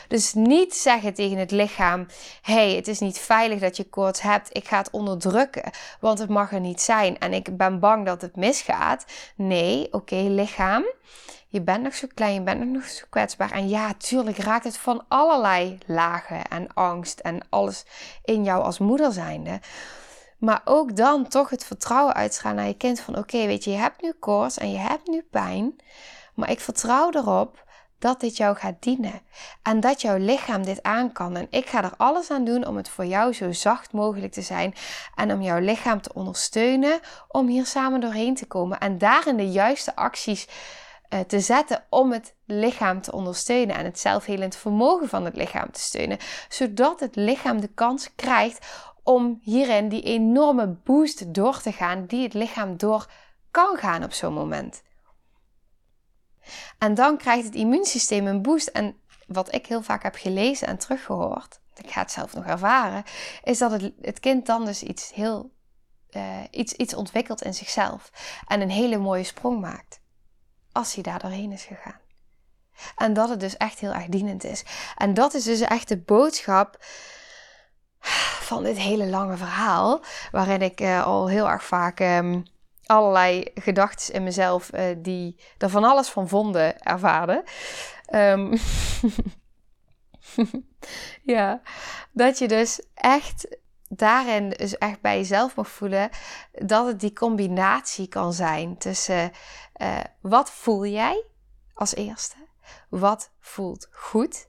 Dus 0.07 0.33
niet 0.33 0.75
zeggen 0.75 1.13
tegen 1.13 1.37
het 1.37 1.51
lichaam: 1.51 2.07
hey, 2.41 2.75
het 2.75 2.87
is 2.87 2.99
niet 2.99 3.19
veilig 3.19 3.59
dat 3.59 3.77
je 3.77 3.83
koorts 3.83 4.21
hebt, 4.21 4.49
ik 4.51 4.67
ga 4.67 4.77
het 4.77 4.89
onderdrukken, 4.89 5.71
want 5.99 6.19
het 6.19 6.29
mag 6.29 6.51
er 6.51 6.59
niet 6.59 6.81
zijn 6.81 7.19
en 7.19 7.33
ik 7.33 7.57
ben 7.57 7.79
bang 7.79 8.05
dat 8.05 8.21
het 8.21 8.35
misgaat. 8.35 9.05
Nee, 9.35 9.93
oké, 9.93 10.15
lichaam, 10.15 10.85
je 11.47 11.61
bent 11.61 11.83
nog 11.83 11.95
zo 11.95 12.07
klein, 12.13 12.33
je 12.33 12.41
bent 12.41 12.71
nog 12.71 12.85
zo 12.85 13.05
kwetsbaar. 13.09 13.51
En 13.51 13.69
ja, 13.69 13.93
tuurlijk 13.93 14.37
raakt 14.37 14.63
het 14.63 14.77
van 14.77 15.05
allerlei 15.07 15.77
lagen 15.85 16.47
en 16.47 16.73
angst 16.73 17.19
en 17.19 17.39
alles 17.49 17.85
in 18.23 18.43
jou 18.43 18.63
als 18.63 18.79
moeder 18.79 19.11
zijnde. 19.11 19.59
Maar 20.37 20.61
ook 20.65 20.95
dan 20.95 21.27
toch 21.27 21.49
het 21.49 21.65
vertrouwen 21.65 22.13
uitstralen 22.13 22.57
naar 22.57 22.67
je 22.67 22.77
kind 22.77 22.99
van 22.99 23.17
oké, 23.17 23.45
weet 23.45 23.63
je, 23.63 23.71
je 23.71 23.77
hebt 23.77 24.01
nu 24.01 24.13
koorts 24.19 24.57
en 24.57 24.71
je 24.71 24.77
hebt 24.77 25.07
nu 25.07 25.21
pijn. 25.31 25.75
Maar 26.35 26.51
ik 26.51 26.59
vertrouw 26.59 27.09
erop 27.11 27.67
dat 27.99 28.19
dit 28.19 28.37
jou 28.37 28.55
gaat 28.55 28.75
dienen. 28.79 29.21
En 29.63 29.79
dat 29.79 30.01
jouw 30.01 30.17
lichaam 30.17 30.63
dit 30.63 30.83
aan 30.83 31.11
kan. 31.11 31.35
En 31.35 31.47
ik 31.49 31.65
ga 31.65 31.83
er 31.83 31.93
alles 31.97 32.31
aan 32.31 32.43
doen 32.45 32.67
om 32.67 32.77
het 32.77 32.89
voor 32.89 33.05
jou 33.05 33.33
zo 33.33 33.51
zacht 33.51 33.91
mogelijk 33.91 34.31
te 34.31 34.41
zijn. 34.41 34.73
En 35.15 35.31
om 35.31 35.41
jouw 35.41 35.59
lichaam 35.59 36.01
te 36.01 36.13
ondersteunen 36.13 36.99
om 37.27 37.47
hier 37.47 37.65
samen 37.65 38.01
doorheen 38.01 38.35
te 38.35 38.45
komen. 38.45 38.79
En 38.79 38.97
daarin 38.97 39.37
de 39.37 39.51
juiste 39.51 39.95
acties 39.95 40.47
uh, 41.09 41.19
te 41.19 41.39
zetten 41.39 41.83
om 41.89 42.11
het 42.11 42.33
lichaam 42.45 43.01
te 43.01 43.11
ondersteunen. 43.11 43.75
En 43.75 43.85
het 43.85 43.99
zelfhelend 43.99 44.55
vermogen 44.55 45.09
van 45.09 45.25
het 45.25 45.35
lichaam 45.35 45.71
te 45.71 45.79
steunen. 45.79 46.17
Zodat 46.49 46.99
het 46.99 47.15
lichaam 47.15 47.61
de 47.61 47.69
kans 47.73 48.15
krijgt 48.15 48.67
om 49.03 49.39
hierin 49.41 49.89
die 49.89 50.01
enorme 50.01 50.67
boost 50.67 51.33
door 51.33 51.61
te 51.61 51.71
gaan 51.71 52.05
die 52.05 52.23
het 52.23 52.33
lichaam 52.33 52.77
door 52.77 53.07
kan 53.51 53.77
gaan 53.77 54.03
op 54.03 54.13
zo'n 54.13 54.33
moment. 54.33 54.81
En 56.77 56.93
dan 56.93 57.17
krijgt 57.17 57.45
het 57.45 57.55
immuunsysteem 57.55 58.27
een 58.27 58.41
boost. 58.41 58.67
En 58.67 58.95
wat 59.27 59.53
ik 59.53 59.65
heel 59.65 59.81
vaak 59.81 60.03
heb 60.03 60.15
gelezen 60.15 60.67
en 60.67 60.77
teruggehoord, 60.77 61.59
ik 61.75 61.91
ga 61.91 62.01
het 62.01 62.11
zelf 62.11 62.33
nog 62.33 62.45
ervaren, 62.45 63.03
is 63.43 63.57
dat 63.57 63.71
het, 63.71 63.93
het 64.01 64.19
kind 64.19 64.45
dan 64.45 64.65
dus 64.65 64.83
iets 64.83 65.13
heel 65.13 65.51
uh, 66.11 66.43
iets, 66.51 66.73
iets 66.73 66.93
ontwikkelt 66.93 67.41
in 67.41 67.53
zichzelf 67.53 68.11
en 68.47 68.61
een 68.61 68.69
hele 68.69 68.97
mooie 68.97 69.23
sprong 69.23 69.61
maakt. 69.61 69.99
Als 70.71 70.93
hij 70.93 71.03
daar 71.03 71.19
doorheen 71.19 71.51
is 71.51 71.63
gegaan. 71.63 71.99
En 72.95 73.13
dat 73.13 73.29
het 73.29 73.39
dus 73.39 73.57
echt 73.57 73.79
heel 73.79 73.93
erg 73.93 74.05
dienend 74.05 74.43
is. 74.43 74.63
En 74.95 75.13
dat 75.13 75.33
is 75.33 75.43
dus 75.43 75.59
echt 75.59 75.87
de 75.87 75.97
boodschap 75.97 76.77
van 78.49 78.63
dit 78.63 78.77
hele 78.77 79.05
lange 79.05 79.37
verhaal, 79.37 80.01
waarin 80.31 80.61
ik 80.61 80.81
uh, 80.81 81.05
al 81.05 81.27
heel 81.27 81.49
erg 81.49 81.63
vaak 81.63 81.99
um, 81.99 82.43
allerlei 82.89 83.51
gedachten 83.55 84.13
in 84.13 84.23
mezelf 84.23 84.73
uh, 84.73 84.81
die 84.97 85.35
er 85.57 85.69
van 85.69 85.83
alles 85.83 86.09
van 86.09 86.27
vonden 86.27 86.79
ervaarde. 86.79 87.43
Um, 88.13 88.53
ja, 91.35 91.61
dat 92.11 92.37
je 92.37 92.47
dus 92.47 92.81
echt 92.93 93.57
daarin 93.87 94.49
dus 94.49 94.77
echt 94.77 95.01
bij 95.01 95.17
jezelf 95.17 95.55
mag 95.55 95.69
voelen 95.69 96.09
dat 96.51 96.87
het 96.87 96.99
die 96.99 97.13
combinatie 97.13 98.07
kan 98.07 98.33
zijn 98.33 98.77
tussen 98.77 99.31
uh, 99.81 99.97
wat 100.21 100.51
voel 100.51 100.85
jij 100.85 101.23
als 101.73 101.95
eerste, 101.95 102.35
wat 102.89 103.31
voelt 103.39 103.87
goed 103.91 104.47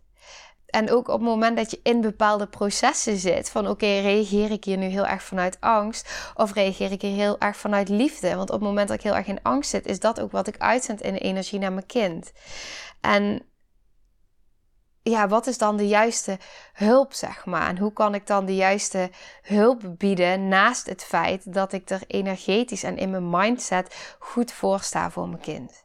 en 0.71 0.91
ook 0.91 1.09
op 1.09 1.21
het 1.21 1.29
moment 1.29 1.57
dat 1.57 1.71
je 1.71 1.81
in 1.83 2.01
bepaalde 2.01 2.47
processen 2.47 3.17
zit, 3.17 3.51
van 3.51 3.69
oké, 3.69 3.87
reageer 3.87 4.51
ik 4.51 4.65
hier 4.65 4.77
nu 4.77 4.87
heel 4.87 5.07
erg 5.07 5.23
vanuit 5.23 5.61
angst 5.61 6.33
of 6.35 6.53
reageer 6.53 6.93
ik 6.93 7.03
hier 7.03 7.15
heel 7.15 7.39
erg 7.39 7.57
vanuit 7.57 7.89
liefde? 7.89 8.35
Want 8.37 8.51
op 8.51 8.55
het 8.55 8.69
moment 8.69 8.89
dat 8.89 8.97
ik 8.97 9.03
heel 9.03 9.17
erg 9.17 9.27
in 9.27 9.43
angst 9.43 9.71
zit, 9.71 9.87
is 9.87 10.01
dat 10.01 10.21
ook 10.21 10.33
wat 10.33 10.47
ik 10.47 10.59
uitzend 10.59 11.01
in 11.01 11.13
de 11.13 11.19
energie 11.19 11.59
naar 11.59 11.73
mijn 11.73 11.87
kind. 11.87 12.33
En 13.01 13.43
ja, 15.03 15.29
wat 15.29 15.47
is 15.47 15.59
dan 15.59 15.77
de 15.77 15.89
juiste 15.89 16.39
hulp, 16.73 17.13
zeg 17.13 17.47
maar? 17.47 17.69
En 17.69 17.79
hoe 17.79 17.93
kan 17.93 18.15
ik 18.15 18.27
dan 18.27 18.45
de 18.47 18.55
juiste 18.55 19.11
hulp 19.43 19.83
bieden 19.99 20.49
naast 20.49 20.87
het 20.87 21.05
feit 21.05 21.55
dat 21.55 21.73
ik 21.73 21.91
er 21.91 22.03
energetisch 22.07 22.83
en 22.83 22.97
in 22.97 23.11
mijn 23.11 23.31
mindset 23.31 24.17
goed 24.19 24.53
voor 24.53 24.81
sta 24.81 25.11
voor 25.11 25.29
mijn 25.29 25.41
kind? 25.41 25.85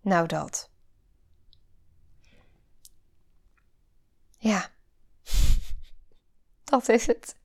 Nou, 0.00 0.26
dat. 0.26 0.70
Ja, 4.46 4.66
dat 6.64 6.88
is 6.88 7.06
het. 7.06 7.36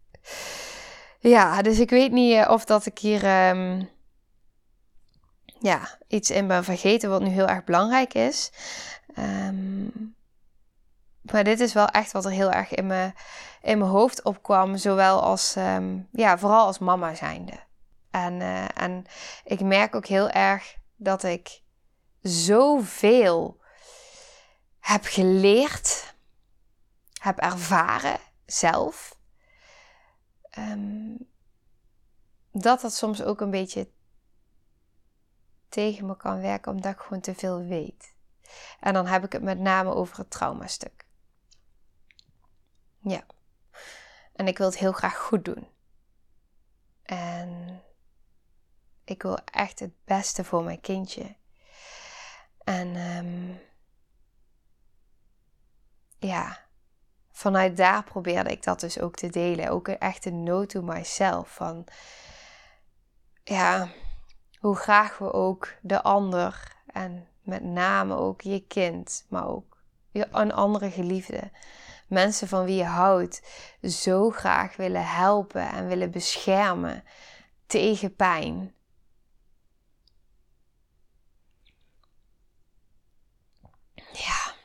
Ja, 1.20 1.62
dus 1.62 1.80
ik 1.80 1.90
weet 1.90 2.12
niet 2.12 2.36
eh, 2.36 2.50
of 2.50 2.66
dat 2.66 2.86
ik 2.86 3.00
hier 3.00 3.50
um, 3.50 3.90
ja, 5.60 5.98
iets 6.08 6.30
in 6.30 6.48
ben 6.48 6.64
vergeten 6.64 7.10
wat 7.10 7.22
nu 7.22 7.28
heel 7.28 7.48
erg 7.48 7.64
belangrijk 7.64 8.14
is. 8.14 8.52
Um, 9.18 10.16
maar 11.22 11.44
dit 11.44 11.60
is 11.60 11.74
wel 11.74 11.88
echt 11.88 12.12
wat 12.12 12.26
er 12.26 12.32
heel 12.32 12.52
erg 12.52 12.72
in 12.72 12.88
mijn, 12.88 13.14
in 13.62 13.78
mijn 13.78 13.92
hoofd 13.92 14.24
opkwam. 14.24 14.78
Zowel 14.78 15.22
als, 15.22 15.56
um, 15.56 16.08
ja, 16.12 16.38
vooral 16.38 16.66
als 16.66 16.80
mama 16.80 17.16
zijnde. 17.16 17.60
En, 18.12 18.40
uh, 18.40 18.66
en 18.78 19.06
ik 19.44 19.62
merk 19.62 19.96
ook 19.96 20.06
heel 20.06 20.30
erg 20.30 20.76
dat 20.96 21.24
ik 21.24 21.62
zoveel 22.22 23.62
heb 24.80 25.04
geleerd 25.06 26.14
heb 27.22 27.38
ervaren 27.38 28.20
zelf, 28.46 29.20
um, 30.58 31.30
dat 32.52 32.82
dat 32.82 32.94
soms 32.94 33.24
ook 33.24 33.42
een 33.42 33.52
beetje 33.52 33.92
tegen 35.70 36.06
me 36.06 36.18
kan 36.18 36.42
werken 36.42 36.72
omdat 36.72 36.94
ik 36.94 37.00
gewoon 37.00 37.22
te 37.22 37.36
veel 37.36 37.64
weet. 37.66 38.16
En 38.80 38.94
dan 38.94 39.08
heb 39.08 39.24
ik 39.24 39.32
het 39.32 39.42
met 39.42 39.60
name 39.60 39.94
over 39.94 40.18
het 40.18 40.30
traumastuk. 40.30 41.06
Ja. 43.00 43.26
En 44.34 44.48
ik 44.48 44.58
wil 44.58 44.68
het 44.68 44.78
heel 44.78 44.92
graag 44.92 45.18
goed 45.18 45.46
doen. 45.46 45.68
En 47.04 47.82
ik 49.04 49.22
wil 49.22 49.38
echt 49.38 49.80
het 49.80 50.04
beste 50.04 50.44
voor 50.44 50.64
mijn 50.64 50.82
kindje. 50.82 51.36
En 52.64 52.96
um, 52.96 53.60
ja, 56.18 56.70
vanuit 57.42 57.78
daar 57.78 58.04
probeerde 58.04 58.50
ik 58.50 58.64
dat 58.64 58.80
dus 58.80 59.00
ook 59.00 59.16
te 59.16 59.30
delen. 59.30 59.70
Ook 59.70 59.88
echt 59.88 60.26
een 60.26 60.44
no 60.44 60.66
to 60.66 60.82
myself. 60.82 61.50
Van 61.50 61.88
ja, 63.44 63.90
hoe 64.60 64.76
graag 64.76 65.18
we 65.18 65.34
ook 65.34 65.74
de 65.82 66.02
ander 66.02 66.76
en 66.86 67.28
met 67.44 67.64
name 67.64 68.16
ook 68.16 68.42
je 68.42 68.68
kind, 68.68 69.26
maar 69.30 69.48
ook 69.48 69.78
een 70.12 70.54
andere 70.54 70.92
geliefde, 70.92 71.52
mensen 72.08 72.48
van 72.48 72.66
wie 72.66 72.76
je 72.76 72.84
houdt, 72.84 73.42
zo 73.82 74.30
graag 74.30 74.76
willen 74.76 75.08
helpen 75.08 75.70
en 75.70 75.88
willen 75.88 76.12
beschermen 76.12 77.04
tegen 77.66 78.16
pijn. 78.16 78.74
Ja. 84.14 84.60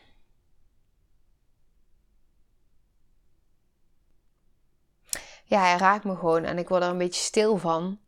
Ja, 5.49 5.61
hij 5.61 5.77
raakt 5.77 6.05
me 6.05 6.17
gewoon 6.17 6.45
en 6.45 6.59
ik 6.59 6.69
word 6.69 6.83
er 6.83 6.89
een 6.89 6.99
beetje 6.99 7.23
stil 7.23 7.57
van. 7.57 7.99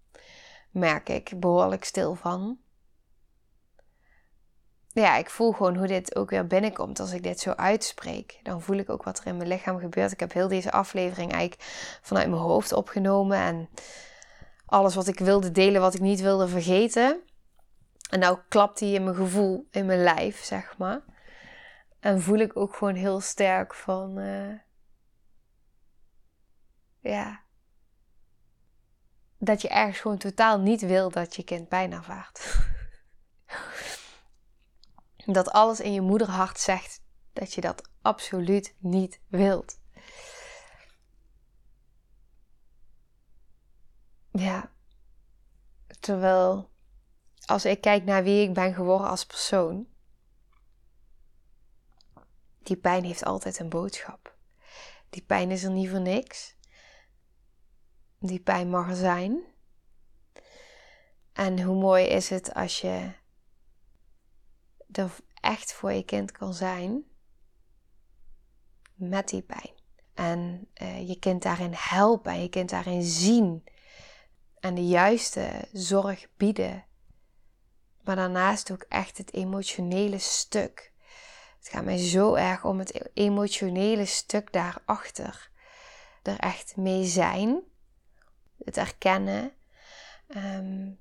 Merk 0.70 1.08
ik, 1.08 1.32
behoorlijk 1.40 1.84
stil 1.84 2.14
van. 2.14 2.58
ja, 4.92 5.16
ik 5.16 5.30
voel 5.30 5.52
gewoon 5.52 5.76
hoe 5.76 5.86
dit 5.86 6.16
ook 6.16 6.30
weer 6.30 6.46
binnenkomt 6.46 7.00
als 7.00 7.12
ik 7.12 7.22
dit 7.22 7.40
zo 7.40 7.50
uitspreek. 7.50 8.40
Dan 8.42 8.62
voel 8.62 8.76
ik 8.76 8.90
ook 8.90 9.02
wat 9.02 9.18
er 9.18 9.26
in 9.26 9.36
mijn 9.36 9.48
lichaam 9.48 9.78
gebeurt. 9.78 10.12
Ik 10.12 10.20
heb 10.20 10.32
heel 10.32 10.48
deze 10.48 10.72
aflevering 10.72 11.32
eigenlijk 11.32 11.62
vanuit 12.02 12.28
mijn 12.28 12.42
hoofd 12.42 12.72
opgenomen. 12.72 13.38
En 13.38 13.68
alles 14.66 14.94
wat 14.94 15.06
ik 15.06 15.18
wilde 15.18 15.50
delen, 15.50 15.80
wat 15.80 15.94
ik 15.94 16.00
niet 16.00 16.20
wilde 16.20 16.48
vergeten. 16.48 17.20
En 18.10 18.18
nou 18.18 18.38
klapt 18.48 18.78
die 18.78 18.94
in 18.94 19.04
mijn 19.04 19.16
gevoel, 19.16 19.66
in 19.70 19.86
mijn 19.86 20.02
lijf, 20.02 20.42
zeg 20.42 20.78
maar. 20.78 21.00
En 22.00 22.20
voel 22.20 22.38
ik 22.38 22.56
ook 22.56 22.74
gewoon 22.74 22.94
heel 22.94 23.20
sterk 23.20 23.74
van... 23.74 24.18
Uh, 24.18 24.52
ja... 27.10 27.46
Dat 29.38 29.62
je 29.62 29.68
ergens 29.68 29.98
gewoon 29.98 30.18
totaal 30.18 30.60
niet 30.60 30.80
wil 30.80 31.10
dat 31.10 31.36
je 31.36 31.42
kind 31.44 31.68
pijn 31.68 31.92
ervaart. 31.92 32.66
dat 35.24 35.50
alles 35.50 35.80
in 35.80 35.92
je 35.92 36.00
moederhart 36.00 36.60
zegt 36.60 37.02
dat 37.32 37.54
je 37.54 37.60
dat 37.60 37.88
absoluut 38.02 38.74
niet 38.78 39.20
wilt. 39.28 39.78
Ja, 44.30 44.72
terwijl 46.00 46.70
als 47.44 47.64
ik 47.64 47.80
kijk 47.80 48.04
naar 48.04 48.22
wie 48.22 48.48
ik 48.48 48.54
ben 48.54 48.74
geworden 48.74 49.08
als 49.08 49.26
persoon, 49.26 49.86
die 52.58 52.76
pijn 52.76 53.04
heeft 53.04 53.24
altijd 53.24 53.58
een 53.58 53.68
boodschap. 53.68 54.36
Die 55.10 55.22
pijn 55.22 55.50
is 55.50 55.64
er 55.64 55.70
niet 55.70 55.90
voor 55.90 56.00
niks. 56.00 56.56
Die 58.18 58.40
pijn 58.40 58.70
mag 58.70 58.96
zijn. 58.96 59.40
En 61.32 61.62
hoe 61.62 61.80
mooi 61.80 62.04
is 62.04 62.30
het 62.30 62.54
als 62.54 62.80
je 62.80 63.12
er 64.92 65.10
echt 65.34 65.72
voor 65.72 65.92
je 65.92 66.04
kind 66.04 66.32
kan 66.32 66.54
zijn 66.54 67.04
met 68.94 69.28
die 69.28 69.42
pijn. 69.42 69.72
En 70.14 70.68
uh, 70.82 71.08
je 71.08 71.18
kind 71.18 71.42
daarin 71.42 71.72
helpen 71.74 72.32
en 72.32 72.42
je 72.42 72.48
kind 72.48 72.70
daarin 72.70 73.02
zien. 73.02 73.64
En 74.60 74.74
de 74.74 74.86
juiste 74.86 75.68
zorg 75.72 76.26
bieden. 76.36 76.84
Maar 78.04 78.16
daarnaast 78.16 78.70
ook 78.70 78.84
echt 78.88 79.18
het 79.18 79.34
emotionele 79.34 80.18
stuk. 80.18 80.92
Het 81.58 81.68
gaat 81.68 81.84
mij 81.84 81.98
zo 81.98 82.34
erg 82.34 82.64
om 82.64 82.78
het 82.78 83.10
emotionele 83.14 84.04
stuk 84.04 84.52
daarachter. 84.52 85.50
Er 86.22 86.38
echt 86.38 86.76
mee 86.76 87.04
zijn. 87.04 87.62
Het 88.64 88.76
erkennen. 88.76 89.52
Um, 90.36 90.98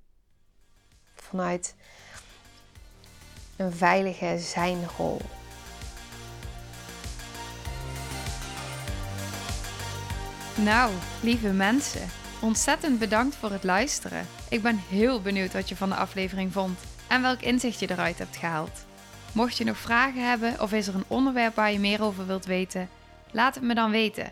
vanuit 1.15 1.76
een 3.56 3.74
veilige 3.74 4.38
zijnrol. 4.39 5.22
Nou, 10.56 10.93
lieve 11.22 11.50
mensen, 11.50 12.10
ontzettend 12.41 13.00
bedankt 13.00 13.36
voor 13.36 13.52
het 13.52 13.63
luisteren. 13.63 14.28
Ik 14.50 14.62
ben 14.62 14.78
heel 14.78 15.22
benieuwd 15.22 15.54
wat 15.54 15.70
je 15.70 15.76
van 15.76 15.89
de 15.89 15.96
aflevering 15.96 16.52
vond 16.54 16.80
en 17.08 17.22
welk 17.22 17.41
inzicht 17.41 17.80
je 17.80 17.91
eruit 17.91 18.17
hebt 18.17 18.36
gehaald. 18.36 18.86
Mocht 19.34 19.58
je 19.58 19.63
nog 19.63 19.78
vragen 19.78 20.30
hebben 20.30 20.62
of 20.62 20.74
is 20.74 20.88
er 20.88 20.96
een 20.96 21.04
onderwerp 21.08 21.56
waar 21.56 21.72
je 21.72 21.80
meer 21.80 22.04
over 22.04 22.28
wilt 22.28 22.46
weten, 22.46 22.89
laat 23.32 23.56
het 23.56 23.63
me 23.63 23.74
dan 23.74 23.91
weten. 23.91 24.32